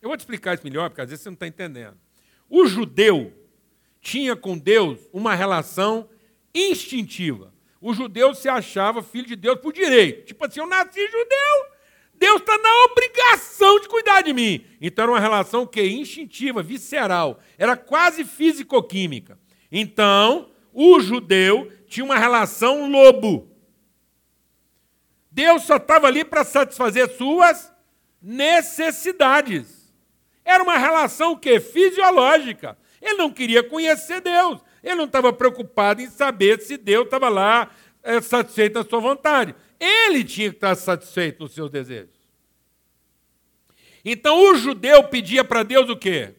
Eu 0.00 0.08
vou 0.08 0.16
te 0.16 0.20
explicar 0.20 0.54
isso 0.54 0.64
melhor, 0.64 0.90
porque 0.90 1.00
às 1.00 1.10
vezes 1.10 1.22
você 1.22 1.28
não 1.28 1.34
está 1.34 1.46
entendendo. 1.46 1.98
O 2.48 2.66
judeu 2.66 3.32
tinha 4.00 4.36
com 4.36 4.56
Deus 4.56 4.98
uma 5.12 5.34
relação 5.34 6.08
instintiva. 6.54 7.52
O 7.80 7.92
judeu 7.92 8.34
se 8.34 8.48
achava 8.48 9.02
filho 9.02 9.26
de 9.26 9.36
Deus 9.36 9.60
por 9.60 9.72
direito. 9.72 10.26
Tipo 10.26 10.46
assim, 10.46 10.60
eu 10.60 10.66
nasci 10.66 11.04
judeu, 11.06 11.66
Deus 12.18 12.40
está 12.40 12.58
na 12.58 12.84
obrigação 12.90 13.80
de 13.80 13.88
cuidar 13.88 14.22
de 14.22 14.32
mim. 14.32 14.64
Então 14.80 15.04
era 15.04 15.12
uma 15.12 15.20
relação 15.20 15.64
que 15.64 15.82
instintiva, 15.82 16.62
visceral, 16.62 17.38
era 17.56 17.76
quase 17.76 18.24
físico-química. 18.24 19.38
Então, 19.70 20.50
o 20.72 20.98
judeu 21.00 21.70
tinha 21.86 22.04
uma 22.04 22.18
relação 22.18 22.90
lobo. 22.90 23.48
Deus 25.30 25.62
só 25.62 25.76
estava 25.76 26.08
ali 26.08 26.24
para 26.24 26.42
satisfazer 26.42 27.08
suas 27.10 27.72
necessidades. 28.20 29.94
Era 30.44 30.64
uma 30.64 30.76
relação 30.76 31.36
que 31.36 31.60
fisiológica. 31.60 32.76
Ele 33.00 33.14
não 33.14 33.30
queria 33.30 33.62
conhecer 33.62 34.20
Deus. 34.20 34.60
Ele 34.82 34.96
não 34.96 35.04
estava 35.04 35.32
preocupado 35.32 36.00
em 36.00 36.08
saber 36.08 36.60
se 36.60 36.76
Deus 36.76 37.04
estava 37.04 37.28
lá 37.28 37.70
é, 38.02 38.20
satisfeito 38.20 38.74
na 38.78 38.84
sua 38.84 39.00
vontade. 39.00 39.54
Ele 39.78 40.24
tinha 40.24 40.50
que 40.50 40.56
estar 40.56 40.74
satisfeito 40.74 41.42
nos 41.42 41.52
seus 41.52 41.70
desejos. 41.70 42.18
Então 44.04 44.50
o 44.50 44.56
judeu 44.56 45.04
pedia 45.04 45.44
para 45.44 45.62
Deus 45.62 45.88
o 45.90 45.96
quê? 45.96 46.34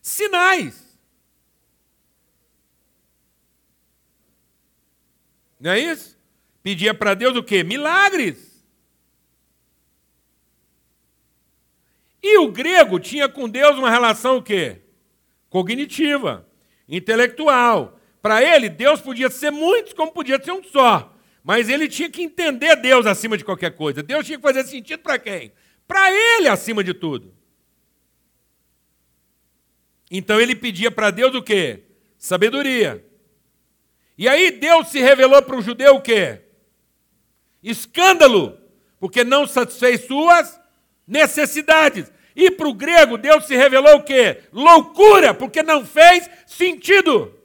Sinais. 0.00 0.98
Não 5.60 5.72
é 5.72 5.80
isso? 5.80 6.16
Pedia 6.62 6.94
para 6.94 7.14
Deus 7.14 7.36
o 7.36 7.42
quê? 7.42 7.62
Milagres. 7.64 8.64
E 12.22 12.38
o 12.38 12.50
grego 12.50 12.98
tinha 12.98 13.28
com 13.28 13.48
Deus 13.48 13.76
uma 13.76 13.90
relação 13.90 14.36
o 14.36 14.42
quê? 14.42 14.82
Cognitiva, 15.48 16.46
intelectual. 16.88 17.97
Para 18.28 18.42
ele, 18.42 18.68
Deus 18.68 19.00
podia 19.00 19.30
ser 19.30 19.50
muitos, 19.50 19.94
como 19.94 20.12
podia 20.12 20.38
ser 20.38 20.52
um 20.52 20.62
só. 20.62 21.16
Mas 21.42 21.70
ele 21.70 21.88
tinha 21.88 22.10
que 22.10 22.20
entender 22.20 22.76
Deus 22.76 23.06
acima 23.06 23.38
de 23.38 23.42
qualquer 23.42 23.70
coisa. 23.74 24.02
Deus 24.02 24.26
tinha 24.26 24.36
que 24.36 24.42
fazer 24.42 24.64
sentido 24.64 25.00
para 25.00 25.18
quem? 25.18 25.50
Para 25.86 26.12
ele 26.12 26.46
acima 26.46 26.84
de 26.84 26.92
tudo. 26.92 27.34
Então 30.10 30.38
ele 30.38 30.54
pedia 30.54 30.90
para 30.90 31.10
Deus 31.10 31.34
o 31.34 31.42
quê? 31.42 31.84
Sabedoria. 32.18 33.02
E 34.18 34.28
aí 34.28 34.50
Deus 34.50 34.88
se 34.88 35.00
revelou 35.00 35.40
para 35.40 35.56
o 35.56 35.62
judeu 35.62 35.94
o 35.94 36.02
quê? 36.02 36.42
Escândalo, 37.62 38.58
porque 39.00 39.24
não 39.24 39.46
satisfez 39.46 40.04
suas 40.04 40.60
necessidades. 41.06 42.12
E 42.36 42.50
para 42.50 42.68
o 42.68 42.74
grego, 42.74 43.16
Deus 43.16 43.46
se 43.46 43.56
revelou 43.56 43.96
o 43.96 44.04
quê? 44.04 44.42
Loucura, 44.52 45.32
porque 45.32 45.62
não 45.62 45.86
fez 45.86 46.28
sentido. 46.44 47.37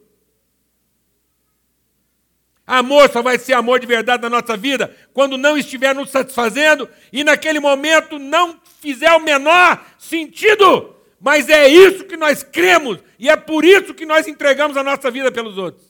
Amor 2.66 3.12
só 3.12 3.22
vai 3.22 3.38
ser 3.38 3.54
amor 3.54 3.80
de 3.80 3.86
verdade 3.86 4.24
na 4.24 4.30
nossa 4.30 4.56
vida 4.56 4.96
quando 5.14 5.38
não 5.38 5.58
estiver 5.58 5.94
nos 5.94 6.10
satisfazendo 6.10 6.88
e 7.12 7.24
naquele 7.24 7.60
momento 7.60 8.18
não 8.18 8.60
fizer 8.80 9.12
o 9.12 9.20
menor 9.20 9.86
sentido. 9.98 10.96
Mas 11.20 11.50
é 11.50 11.68
isso 11.68 12.06
que 12.06 12.16
nós 12.16 12.42
cremos 12.42 13.00
e 13.20 13.30
é 13.30 13.36
por 13.36 13.66
isso 13.66 13.94
que 13.94 14.06
nós 14.06 14.28
entregamos 14.28 14.78
a 14.78 14.84
nossa 14.84 15.12
vida 15.12 15.32
pelos 15.32 15.58
outros. 15.58 15.86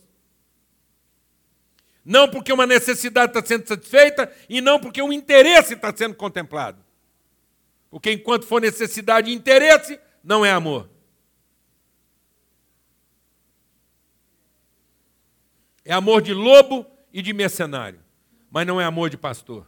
Não 2.03 2.27
porque 2.27 2.51
uma 2.51 2.67
necessidade 2.67 3.31
está 3.31 3.45
sendo 3.45 3.67
satisfeita 3.67 4.31
e 4.49 4.59
não 4.59 4.79
porque 4.79 5.01
um 5.01 5.13
interesse 5.13 5.75
está 5.75 5.95
sendo 5.95 6.15
contemplado. 6.15 6.83
Porque 7.89 8.11
enquanto 8.11 8.45
for 8.45 8.59
necessidade 8.59 9.29
e 9.29 9.33
interesse, 9.33 9.99
não 10.23 10.43
é 10.43 10.51
amor. 10.51 10.89
É 15.85 15.93
amor 15.93 16.21
de 16.21 16.33
lobo 16.33 16.85
e 17.11 17.21
de 17.21 17.33
mercenário, 17.33 17.99
mas 18.49 18.65
não 18.65 18.79
é 18.79 18.85
amor 18.85 19.09
de 19.09 19.17
pastor. 19.17 19.67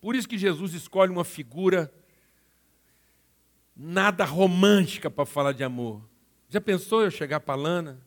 Por 0.00 0.14
isso 0.14 0.28
que 0.28 0.38
Jesus 0.38 0.72
escolhe 0.72 1.12
uma 1.12 1.24
figura 1.24 1.92
nada 3.76 4.24
romântica 4.24 5.10
para 5.10 5.26
falar 5.26 5.52
de 5.52 5.64
amor. 5.64 6.02
Já 6.48 6.60
pensou 6.60 7.02
eu 7.02 7.10
chegar 7.10 7.40
para 7.40 7.54
Lana, 7.54 8.00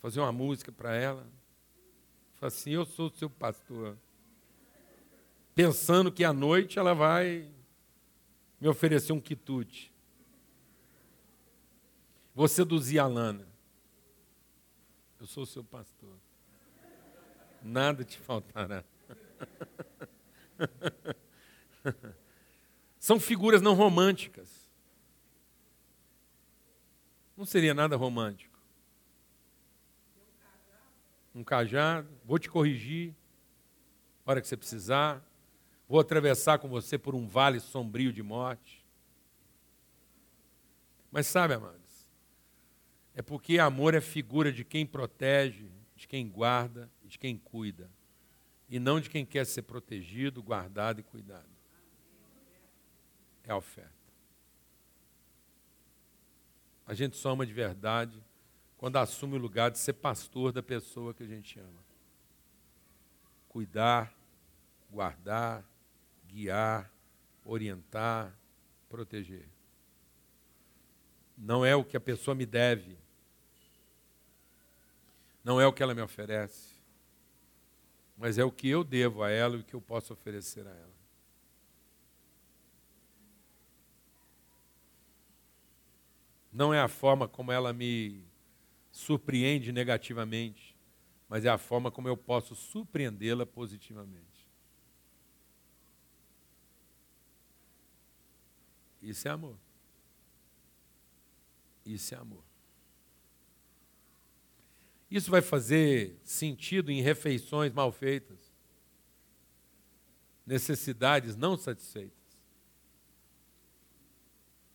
fazer 0.00 0.20
uma 0.20 0.32
música 0.32 0.70
para 0.70 0.94
ela? 0.94 1.26
Falar 2.34 2.48
assim, 2.48 2.70
eu 2.70 2.84
sou 2.84 3.10
seu 3.10 3.30
pastor. 3.30 3.96
Pensando 5.54 6.10
que 6.12 6.24
à 6.24 6.32
noite 6.32 6.78
ela 6.78 6.94
vai 6.94 7.48
me 8.60 8.68
oferecer 8.68 9.12
um 9.12 9.20
quitute. 9.20 9.92
Vou 12.34 12.48
seduzir 12.48 12.98
a 12.98 13.06
Lana. 13.06 13.53
Eu 15.24 15.28
sou 15.28 15.46
seu 15.46 15.64
pastor. 15.64 16.18
Nada 17.62 18.04
te 18.04 18.18
faltará. 18.18 18.84
São 23.00 23.18
figuras 23.18 23.62
não 23.62 23.72
românticas. 23.72 24.70
Não 27.34 27.46
seria 27.46 27.72
nada 27.72 27.96
romântico. 27.96 28.58
Um 31.34 31.42
cajado, 31.42 32.06
vou 32.22 32.38
te 32.38 32.50
corrigir, 32.50 33.14
hora 34.26 34.42
que 34.42 34.46
você 34.46 34.58
precisar. 34.58 35.24
Vou 35.88 35.98
atravessar 35.98 36.58
com 36.58 36.68
você 36.68 36.98
por 36.98 37.14
um 37.14 37.26
vale 37.26 37.60
sombrio 37.60 38.12
de 38.12 38.22
morte. 38.22 38.84
Mas 41.10 41.26
sabe, 41.26 41.54
amado, 41.54 41.80
é 43.14 43.22
porque 43.22 43.58
amor 43.58 43.94
é 43.94 44.00
figura 44.00 44.52
de 44.52 44.64
quem 44.64 44.84
protege, 44.84 45.70
de 45.94 46.08
quem 46.08 46.28
guarda, 46.28 46.90
de 47.04 47.18
quem 47.18 47.38
cuida, 47.38 47.90
e 48.68 48.78
não 48.80 49.00
de 49.00 49.08
quem 49.08 49.24
quer 49.24 49.46
ser 49.46 49.62
protegido, 49.62 50.42
guardado 50.42 51.00
e 51.00 51.04
cuidado. 51.04 51.48
É 53.44 53.52
a 53.52 53.56
oferta. 53.56 53.92
A 56.86 56.92
gente 56.92 57.16
soma 57.16 57.46
de 57.46 57.52
verdade 57.52 58.22
quando 58.76 58.96
assume 58.96 59.36
o 59.36 59.40
lugar 59.40 59.70
de 59.70 59.78
ser 59.78 59.94
pastor 59.94 60.52
da 60.52 60.62
pessoa 60.62 61.14
que 61.14 61.22
a 61.22 61.26
gente 61.26 61.58
ama. 61.58 61.84
Cuidar, 63.48 64.12
guardar, 64.90 65.64
guiar, 66.26 66.92
orientar, 67.44 68.36
proteger. 68.88 69.48
Não 71.38 71.64
é 71.64 71.74
o 71.74 71.84
que 71.84 71.96
a 71.96 72.00
pessoa 72.00 72.34
me 72.34 72.44
deve, 72.44 72.98
não 75.44 75.60
é 75.60 75.66
o 75.66 75.72
que 75.72 75.82
ela 75.82 75.94
me 75.94 76.02
oferece, 76.02 76.74
mas 78.16 78.38
é 78.38 78.44
o 78.44 78.50
que 78.50 78.68
eu 78.68 78.82
devo 78.82 79.22
a 79.22 79.30
ela 79.30 79.56
e 79.56 79.60
o 79.60 79.64
que 79.64 79.74
eu 79.74 79.80
posso 79.80 80.12
oferecer 80.12 80.66
a 80.66 80.70
ela. 80.70 81.04
não 86.54 86.72
é 86.72 86.80
a 86.80 86.86
forma 86.86 87.26
como 87.26 87.50
ela 87.50 87.72
me 87.72 88.24
surpreende 88.92 89.72
negativamente, 89.72 90.76
mas 91.28 91.44
é 91.44 91.48
a 91.48 91.58
forma 91.58 91.90
como 91.90 92.06
eu 92.06 92.16
posso 92.16 92.54
surpreendê-la 92.54 93.44
positivamente. 93.44 94.46
Isso 99.02 99.26
é 99.26 99.32
amor. 99.32 99.58
Isso 101.84 102.14
é 102.14 102.18
amor. 102.18 102.53
Isso 105.14 105.30
vai 105.30 105.40
fazer 105.40 106.18
sentido 106.24 106.90
em 106.90 107.00
refeições 107.00 107.72
mal 107.72 107.92
feitas, 107.92 108.52
necessidades 110.44 111.36
não 111.36 111.56
satisfeitas. 111.56 112.18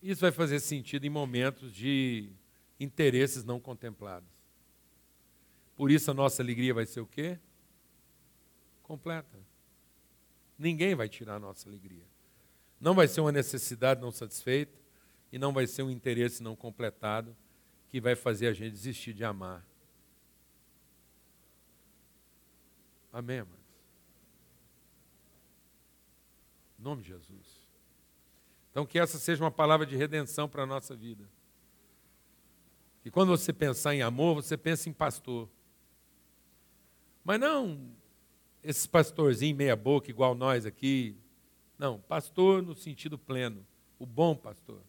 Isso 0.01 0.21
vai 0.21 0.31
fazer 0.31 0.61
sentido 0.61 1.03
em 1.03 1.09
momentos 1.09 1.73
de 1.73 2.31
interesses 2.79 3.43
não 3.43 3.59
contemplados. 3.59 4.29
Por 5.75 5.91
isso 5.91 6.09
a 6.09 6.13
nossa 6.13 6.41
alegria 6.41 6.73
vai 6.73 6.85
ser 6.85 7.01
o 7.01 7.05
quê? 7.05 7.37
Completa. 8.81 9.37
Ninguém 10.57 10.95
vai 10.95 11.09
tirar 11.09 11.35
a 11.35 11.39
nossa 11.39 11.67
alegria. 11.67 12.05
Não 12.79 12.95
vai 12.95 13.09
ser 13.09 13.19
uma 13.19 13.33
necessidade 13.33 13.99
não 13.99 14.09
satisfeita 14.09 14.79
e 15.33 15.37
não 15.37 15.51
vai 15.51 15.67
ser 15.67 15.83
um 15.83 15.91
interesse 15.91 16.41
não 16.41 16.55
completado 16.55 17.35
que 17.89 17.99
vai 17.99 18.15
fazer 18.15 18.47
a 18.47 18.53
gente 18.53 18.71
desistir 18.71 19.11
de 19.11 19.25
amar. 19.25 19.68
Amém, 23.11 23.39
amados? 23.39 23.59
Em 26.79 26.83
nome 26.83 27.01
de 27.01 27.09
Jesus. 27.09 27.67
Então, 28.71 28.85
que 28.85 28.99
essa 28.99 29.17
seja 29.17 29.43
uma 29.43 29.51
palavra 29.51 29.85
de 29.85 29.95
redenção 29.95 30.47
para 30.47 30.63
a 30.63 30.65
nossa 30.65 30.95
vida. 30.95 31.27
E 33.03 33.11
quando 33.11 33.29
você 33.29 33.51
pensar 33.51 33.95
em 33.95 34.01
amor, 34.01 34.35
você 34.35 34.55
pensa 34.55 34.89
em 34.89 34.93
pastor. 34.93 35.49
Mas 37.23 37.39
não 37.39 37.97
esses 38.63 38.85
pastorzinhos 38.85 39.57
meia-boca, 39.57 40.09
igual 40.09 40.35
nós 40.35 40.65
aqui. 40.65 41.15
Não, 41.77 41.99
pastor 41.99 42.61
no 42.61 42.75
sentido 42.75 43.17
pleno. 43.17 43.65
O 43.97 44.05
bom 44.05 44.35
pastor. 44.35 44.81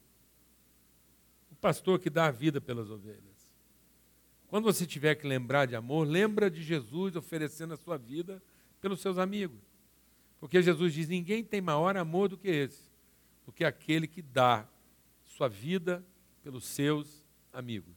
O 1.50 1.54
pastor 1.56 1.98
que 1.98 2.10
dá 2.10 2.26
a 2.26 2.30
vida 2.30 2.60
pelas 2.60 2.90
ovelhas. 2.90 3.29
Quando 4.50 4.64
você 4.64 4.84
tiver 4.84 5.14
que 5.14 5.28
lembrar 5.28 5.66
de 5.66 5.76
amor, 5.76 6.04
lembra 6.04 6.50
de 6.50 6.60
Jesus 6.60 7.14
oferecendo 7.14 7.72
a 7.72 7.76
sua 7.76 7.96
vida 7.96 8.42
pelos 8.80 9.00
seus 9.00 9.16
amigos. 9.16 9.60
Porque 10.40 10.60
Jesus 10.60 10.92
diz: 10.92 11.08
ninguém 11.08 11.44
tem 11.44 11.60
maior 11.60 11.96
amor 11.96 12.28
do 12.28 12.36
que 12.36 12.48
esse, 12.48 12.82
do 13.46 13.52
que 13.52 13.64
aquele 13.64 14.08
que 14.08 14.20
dá 14.20 14.66
sua 15.24 15.46
vida 15.46 16.04
pelos 16.42 16.64
seus 16.64 17.24
amigos. 17.52 17.94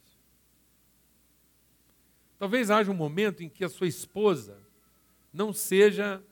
Talvez 2.38 2.70
haja 2.70 2.92
um 2.92 2.96
momento 2.96 3.42
em 3.42 3.50
que 3.50 3.66
a 3.66 3.70
sua 3.70 3.88
esposa 3.88 4.62
não 5.34 5.52
seja 5.52 6.24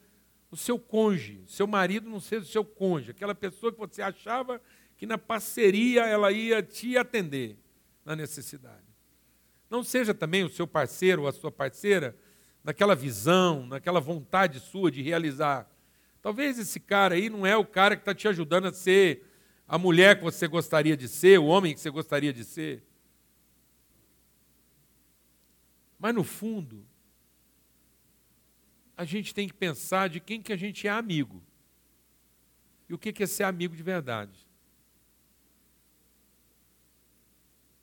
o 0.51 0.55
seu 0.55 0.77
cônjuge, 0.77 1.43
seu 1.47 1.65
marido 1.65 2.07
não 2.07 2.19
seja 2.19 2.43
o 2.43 2.47
seu 2.47 2.63
cônjuge, 2.63 3.09
aquela 3.09 3.33
pessoa 3.33 3.71
que 3.71 3.79
você 3.79 4.03
achava 4.03 4.61
que 4.97 5.07
na 5.07 5.17
parceria 5.17 6.05
ela 6.05 6.31
ia 6.31 6.61
te 6.61 6.95
atender 6.95 7.57
na 8.05 8.15
necessidade. 8.15 8.90
Não 9.71 9.85
seja 9.85 10.13
também 10.13 10.43
o 10.43 10.49
seu 10.49 10.67
parceiro 10.67 11.21
ou 11.21 11.27
a 11.29 11.31
sua 11.31 11.49
parceira 11.49 12.13
naquela 12.61 12.93
visão, 12.93 13.65
naquela 13.65 14.01
vontade 14.01 14.59
sua 14.59 14.91
de 14.91 15.01
realizar. 15.01 15.65
Talvez 16.21 16.59
esse 16.59 16.77
cara 16.77 17.15
aí 17.15 17.29
não 17.29 17.47
é 17.47 17.55
o 17.55 17.65
cara 17.65 17.95
que 17.95 18.01
está 18.01 18.13
te 18.13 18.27
ajudando 18.27 18.65
a 18.67 18.73
ser 18.73 19.25
a 19.65 19.77
mulher 19.77 20.17
que 20.17 20.25
você 20.25 20.45
gostaria 20.45 20.97
de 20.97 21.07
ser, 21.07 21.39
o 21.39 21.45
homem 21.45 21.73
que 21.73 21.79
você 21.79 21.89
gostaria 21.89 22.33
de 22.33 22.43
ser. 22.43 22.83
Mas 25.97 26.13
no 26.13 26.25
fundo, 26.25 26.85
a 28.97 29.05
gente 29.05 29.33
tem 29.33 29.47
que 29.47 29.53
pensar 29.53 30.09
de 30.09 30.19
quem 30.19 30.41
que 30.41 30.51
a 30.51 30.57
gente 30.57 30.85
é 30.85 30.91
amigo. 30.91 31.41
E 32.89 32.93
o 32.93 32.97
que 32.97 33.23
é 33.23 33.25
ser 33.25 33.45
amigo 33.45 33.73
de 33.73 33.83
verdade. 33.83 34.45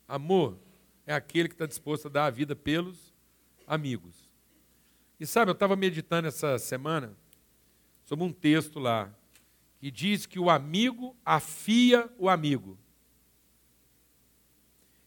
Amor 0.07 0.68
é 1.09 1.15
aquele 1.15 1.47
que 1.47 1.55
está 1.55 1.65
disposto 1.65 2.05
a 2.05 2.11
dar 2.11 2.25
a 2.25 2.29
vida 2.29 2.55
pelos 2.55 3.11
amigos. 3.65 4.29
E 5.19 5.25
sabe, 5.25 5.49
eu 5.49 5.53
estava 5.53 5.75
meditando 5.75 6.27
essa 6.27 6.59
semana 6.59 7.17
sobre 8.03 8.23
um 8.23 8.31
texto 8.31 8.77
lá 8.77 9.11
que 9.79 9.89
diz 9.89 10.27
que 10.27 10.37
o 10.37 10.51
amigo 10.51 11.17
afia 11.25 12.07
o 12.15 12.29
amigo. 12.29 12.77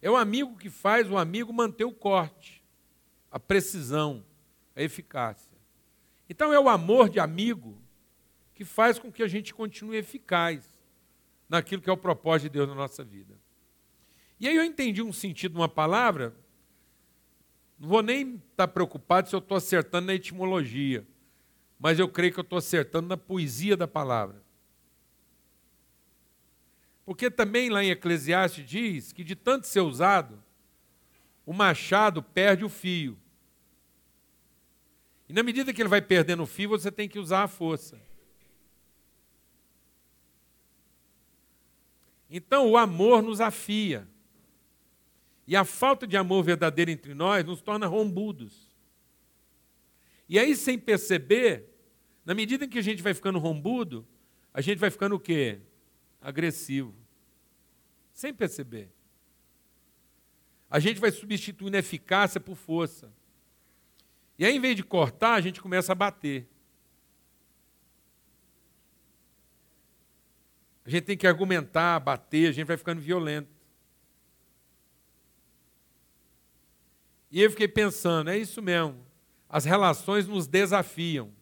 É 0.01 0.11
o 0.11 0.17
amigo 0.17 0.57
que 0.57 0.69
faz 0.69 1.09
o 1.09 1.17
amigo 1.17 1.53
manter 1.53 1.85
o 1.85 1.93
corte, 1.93 2.65
a 3.31 3.39
precisão, 3.39 4.27
a 4.75 4.83
eficácia. 4.83 5.57
Então 6.29 6.53
é 6.53 6.59
o 6.59 6.69
amor 6.69 7.09
de 7.09 7.21
amigo 7.21 7.81
que 8.55 8.65
faz 8.65 8.99
com 8.99 9.13
que 9.13 9.23
a 9.23 9.29
gente 9.29 9.55
continue 9.55 9.99
eficaz 9.99 10.69
naquilo 11.49 11.81
que 11.81 11.89
é 11.89 11.93
o 11.93 11.97
propósito 11.97 12.51
de 12.51 12.59
Deus 12.59 12.69
na 12.69 12.75
nossa 12.75 13.05
vida. 13.05 13.42
E 14.43 14.49
aí 14.49 14.57
eu 14.57 14.65
entendi 14.65 15.01
um 15.01 15.13
sentido 15.13 15.55
uma 15.55 15.69
palavra, 15.69 16.35
não 17.79 17.89
vou 17.89 18.03
nem 18.03 18.35
estar 18.35 18.67
tá 18.67 18.69
preocupado 18.69 19.29
se 19.29 19.37
eu 19.37 19.39
estou 19.39 19.57
acertando 19.57 20.09
na 20.09 20.15
etimologia, 20.15 21.07
mas 21.79 22.01
eu 22.01 22.09
creio 22.09 22.33
que 22.33 22.41
eu 22.41 22.43
estou 22.43 22.59
acertando 22.59 23.07
na 23.07 23.17
poesia 23.17 23.77
da 23.77 23.87
palavra. 23.87 24.43
Porque 27.07 27.31
também 27.31 27.71
lá 27.71 27.85
em 27.85 27.91
Eclesiastes 27.91 28.69
diz 28.69 29.13
que 29.13 29.23
de 29.23 29.37
tanto 29.37 29.69
ser 29.69 29.81
usado, 29.81 30.43
o 31.47 31.53
machado 31.53 32.21
perde 32.21 32.65
o 32.65 32.69
fio. 32.69 33.17
E 35.29 35.33
na 35.33 35.45
medida 35.45 35.73
que 35.73 35.81
ele 35.81 35.89
vai 35.89 36.03
perdendo 36.03 36.43
o 36.43 36.47
fio, 36.47 36.71
você 36.71 36.91
tem 36.91 37.09
que 37.09 37.21
usar 37.21 37.45
a 37.45 37.49
força. 37.49 37.97
Então 42.29 42.69
o 42.69 42.77
amor 42.77 43.23
nos 43.23 43.41
afia. 43.41 44.11
E 45.47 45.57
a 45.57 45.65
falta 45.65 46.07
de 46.07 46.17
amor 46.17 46.45
verdadeiro 46.45 46.91
entre 46.91 47.15
nós 47.15 47.45
nos 47.45 47.61
torna 47.61 47.87
rombudos. 47.87 48.71
E 50.29 50.39
aí, 50.39 50.55
sem 50.57 50.79
perceber, 50.79 51.69
na 52.25 52.35
medida 52.35 52.65
em 52.65 52.69
que 52.69 52.79
a 52.79 52.83
gente 52.83 53.03
vai 53.03 53.13
ficando 53.13 53.39
rombudo, 53.39 54.07
a 54.55 54.61
gente 54.61 54.79
vai 54.79 54.91
ficando 54.91 55.17
o 55.17 55.21
quê? 55.21 55.61
Agressivo. 56.21 56.95
Sem 58.13 58.33
perceber. 58.33 58.91
A 60.71 60.79
gente 60.79 61.01
vai 61.01 61.11
substituindo 61.11 61.77
eficácia 61.77 62.41
por 62.41 62.57
força. 62.57 63.13
E 64.39 64.45
aí, 64.47 64.57
em 64.57 64.61
vez 64.61 64.77
de 64.77 64.83
cortar, 64.83 65.35
a 65.35 65.41
gente 65.41 65.61
começa 65.61 65.93
a 65.93 65.95
bater. 65.95 66.49
A 70.85 70.91
gente 70.91 71.05
tem 71.05 71.17
que 71.17 71.27
argumentar, 71.27 72.01
bater, 72.01 72.49
a 72.49 72.53
gente 72.53 72.67
vai 72.67 72.77
ficando 72.77 73.01
violento. 73.01 73.52
E 77.33 77.41
eu 77.41 77.51
fiquei 77.51 77.67
pensando, 77.67 78.29
é 78.29 78.37
isso 78.37 78.61
mesmo. 78.61 78.95
As 79.49 79.65
relações 79.65 80.29
nos 80.29 80.47
desafiam. 80.47 81.33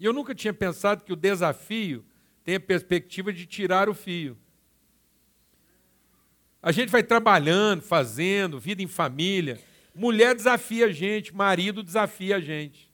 E 0.00 0.04
eu 0.04 0.12
nunca 0.12 0.34
tinha 0.34 0.52
pensado 0.52 1.04
que 1.04 1.12
o 1.12 1.16
desafio 1.16 2.04
tem 2.42 2.56
a 2.56 2.60
perspectiva 2.60 3.32
de 3.32 3.46
tirar 3.46 3.88
o 3.88 3.94
fio. 3.94 4.36
A 6.60 6.72
gente 6.72 6.90
vai 6.90 7.04
trabalhando, 7.04 7.82
fazendo, 7.82 8.58
vida 8.58 8.82
em 8.82 8.88
família. 8.88 9.60
Mulher 9.94 10.34
desafia 10.34 10.86
a 10.86 10.92
gente, 10.92 11.34
marido 11.34 11.84
desafia 11.84 12.36
a 12.36 12.40
gente. 12.40 12.90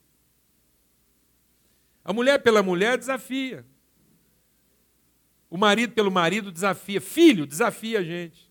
A 2.04 2.12
mulher 2.12 2.42
pela 2.42 2.62
mulher 2.62 2.98
desafia. 2.98 3.64
O 5.48 5.56
marido 5.56 5.94
pelo 5.94 6.10
marido 6.10 6.52
desafia. 6.52 7.00
Filho 7.00 7.46
desafia 7.46 8.00
a 8.00 8.02
gente. 8.02 8.45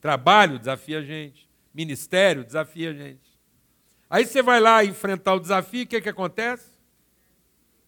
Trabalho 0.00 0.58
desafia 0.58 0.98
a 0.98 1.02
gente. 1.02 1.48
Ministério 1.74 2.44
desafia 2.44 2.90
a 2.90 2.94
gente. 2.94 3.38
Aí 4.10 4.24
você 4.24 4.42
vai 4.42 4.58
lá 4.60 4.84
enfrentar 4.84 5.34
o 5.34 5.40
desafio, 5.40 5.84
o 5.84 5.86
que, 5.86 6.00
que 6.00 6.08
acontece? 6.08 6.72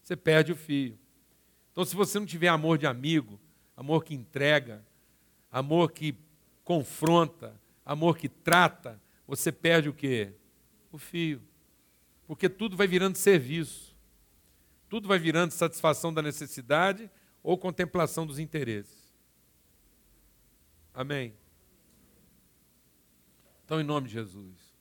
Você 0.01 0.15
perde 0.15 0.51
o 0.51 0.55
fio. 0.55 0.97
Então, 1.71 1.83
se 1.85 1.95
você 1.95 2.19
não 2.19 2.25
tiver 2.25 2.49
amor 2.49 2.77
de 2.77 2.85
amigo, 2.85 3.39
amor 3.75 4.03
que 4.03 4.13
entrega, 4.13 4.85
amor 5.51 5.91
que 5.91 6.15
confronta, 6.63 7.59
amor 7.85 8.17
que 8.17 8.29
trata, 8.29 9.01
você 9.25 9.51
perde 9.51 9.89
o 9.89 9.93
quê? 9.93 10.33
O 10.91 10.97
fio. 10.97 11.41
Porque 12.27 12.49
tudo 12.49 12.77
vai 12.77 12.87
virando 12.87 13.17
serviço. 13.17 13.95
Tudo 14.89 15.07
vai 15.07 15.17
virando 15.17 15.51
satisfação 15.51 16.13
da 16.13 16.21
necessidade 16.21 17.09
ou 17.41 17.57
contemplação 17.57 18.27
dos 18.27 18.37
interesses. 18.37 19.11
Amém? 20.93 21.33
Então, 23.71 23.79
em 23.79 23.85
nome 23.85 24.09
de 24.09 24.15
Jesus. 24.15 24.75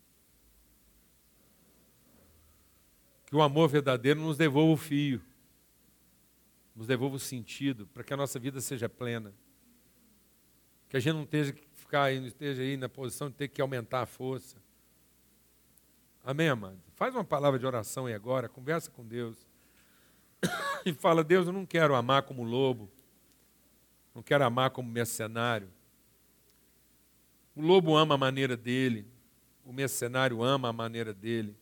Que 3.25 3.37
o 3.37 3.41
amor 3.41 3.69
verdadeiro 3.69 4.19
nos 4.19 4.37
devolva 4.37 4.73
o 4.73 4.77
fio, 4.77 5.23
nos 6.75 6.89
devolva 6.89 7.15
o 7.15 7.21
sentido, 7.21 7.87
para 7.87 8.03
que 8.03 8.13
a 8.13 8.17
nossa 8.17 8.37
vida 8.41 8.61
seja 8.61 8.89
plena. 8.89 9.33
Que 10.89 10.97
a 10.97 11.01
gente 11.01 11.15
não 11.15 11.23
esteja, 11.23 11.55
ficar 11.77 12.03
aí, 12.03 12.19
não 12.19 12.27
esteja 12.27 12.63
aí 12.63 12.77
na 12.77 12.89
posição 12.89 13.29
de 13.31 13.37
ter 13.37 13.47
que 13.47 13.63
aumentar 13.63 14.01
a 14.01 14.07
força. 14.07 14.57
Amém, 16.25 16.49
amado? 16.49 16.81
Faz 16.97 17.15
uma 17.15 17.23
palavra 17.23 17.61
de 17.61 17.67
oração 17.67 18.07
aí 18.07 18.15
agora, 18.15 18.49
conversa 18.49 18.91
com 18.91 19.07
Deus. 19.07 19.47
E 20.85 20.93
fala, 20.93 21.23
Deus, 21.23 21.47
eu 21.47 21.53
não 21.53 21.65
quero 21.65 21.95
amar 21.95 22.25
como 22.25 22.43
lobo. 22.43 22.91
Não 24.13 24.21
quero 24.21 24.45
amar 24.45 24.71
como 24.71 24.91
mercenário. 24.91 25.71
O 27.55 27.61
lobo 27.61 27.97
ama 27.97 28.15
a 28.15 28.19
maneira 28.19 28.57
dele. 28.57 29.07
O 29.65 29.73
mercenário 29.73 30.43
ama 30.43 30.69
a 30.69 30.73
maneira 30.73 31.13
dele. 31.13 31.57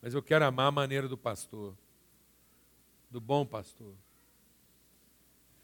Mas 0.00 0.14
eu 0.14 0.22
quero 0.22 0.44
amar 0.44 0.66
a 0.66 0.72
maneira 0.72 1.08
do 1.08 1.16
pastor. 1.16 1.76
Do 3.10 3.20
bom 3.20 3.46
pastor. 3.46 3.94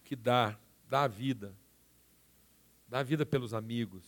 Que 0.04 0.16
dá, 0.16 0.58
dá 0.88 1.02
a 1.02 1.08
vida. 1.08 1.54
Dá 2.88 3.00
a 3.00 3.02
vida 3.02 3.24
pelos 3.26 3.54
amigos. 3.54 4.04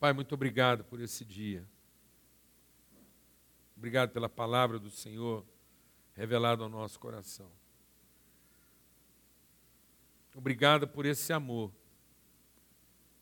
Pai, 0.00 0.12
muito 0.12 0.34
obrigado 0.34 0.84
por 0.84 1.00
esse 1.00 1.24
dia. 1.24 1.66
Obrigado 3.76 4.10
pela 4.10 4.28
palavra 4.28 4.78
do 4.78 4.90
Senhor 4.90 5.44
revelada 6.14 6.62
ao 6.62 6.68
nosso 6.68 6.98
coração. 6.98 7.50
Obrigado 10.38 10.86
por 10.86 11.04
esse 11.04 11.32
amor, 11.32 11.72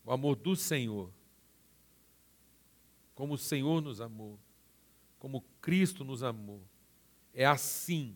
o 0.05 0.11
amor 0.11 0.35
do 0.35 0.55
Senhor, 0.55 1.11
como 3.15 3.33
o 3.33 3.37
Senhor 3.39 3.81
nos 3.81 3.99
amou, 3.99 4.39
como 5.17 5.41
Cristo 5.59 6.03
nos 6.03 6.21
amou. 6.21 6.61
É 7.33 7.43
assim, 7.43 8.15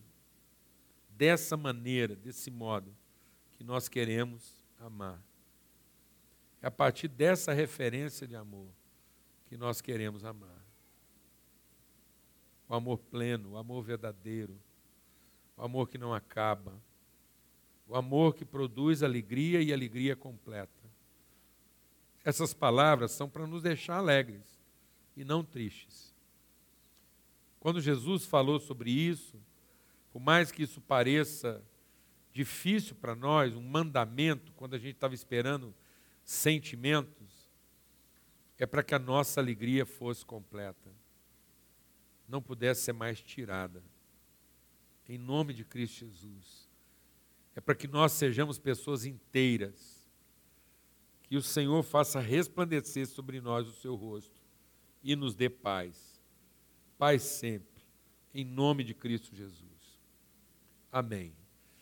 dessa 1.10 1.58
maneira, 1.58 2.16
desse 2.16 2.52
modo, 2.52 2.96
que 3.54 3.64
nós 3.64 3.90
queremos 3.90 4.64
amar. 4.78 5.20
É 6.62 6.68
a 6.68 6.72
partir 6.72 7.08
dessa 7.08 7.54
referência 7.54 8.28
de 8.28 8.36
amor 8.36 8.70
que 9.48 9.58
nós 9.58 9.82
queremos 9.82 10.24
amar. 10.24 10.64
O 12.70 12.76
amor 12.76 13.00
pleno, 13.00 13.54
o 13.54 13.58
amor 13.58 13.82
verdadeiro, 13.82 14.62
o 15.58 15.64
amor 15.64 15.90
que 15.90 15.98
não 15.98 16.14
acaba, 16.14 16.80
o 17.88 17.96
amor 17.96 18.36
que 18.36 18.46
produz 18.46 19.04
alegria 19.04 19.62
e 19.62 19.74
alegria 19.74 20.16
completa. 20.16 20.82
Essas 22.24 22.54
palavras 22.54 23.12
são 23.12 23.30
para 23.30 23.48
nos 23.48 23.64
deixar 23.64 23.98
alegres 23.98 24.62
e 25.16 25.24
não 25.24 25.44
tristes. 25.44 26.14
Quando 27.60 27.82
Jesus 27.82 28.26
falou 28.26 28.60
sobre 28.60 28.92
isso, 28.92 29.40
por 30.12 30.20
mais 30.20 30.52
que 30.52 30.64
isso 30.64 30.82
pareça 30.82 31.64
difícil 32.32 32.96
para 32.96 33.16
nós, 33.16 33.56
um 33.56 33.62
mandamento, 33.62 34.52
quando 34.54 34.76
a 34.76 34.80
gente 34.80 34.96
estava 34.96 35.14
esperando 35.14 35.74
sentimentos, 36.24 37.50
é 38.58 38.66
para 38.66 38.84
que 38.84 38.94
a 38.94 39.00
nossa 39.00 39.42
alegria 39.42 39.86
fosse 39.86 40.24
completa, 40.26 40.92
não 42.28 42.42
pudesse 42.42 42.84
ser 42.84 42.94
mais 42.94 43.20
tirada. 43.20 43.84
Em 45.10 45.18
nome 45.18 45.54
de 45.54 45.66
Cristo 45.66 46.06
Jesus. 46.06 46.61
É 47.56 47.62
para 47.62 47.76
que 47.76 47.88
nós 47.88 48.14
sejamos 48.14 48.58
pessoas 48.58 49.06
inteiras. 49.06 50.08
Que 51.24 51.38
o 51.38 51.42
Senhor 51.42 51.82
faça 51.84 52.20
resplandecer 52.20 53.08
sobre 53.08 53.40
nós 53.40 53.68
o 53.68 53.74
seu 53.74 53.96
rosto 53.96 54.42
e 55.04 55.16
nos 55.16 55.36
dê 55.36 55.50
paz. 55.50 56.22
Paz 56.98 57.22
sempre. 57.24 57.84
Em 58.34 58.46
nome 58.46 58.84
de 58.84 58.94
Cristo 58.94 59.36
Jesus. 59.36 60.00
Amém. 60.92 61.41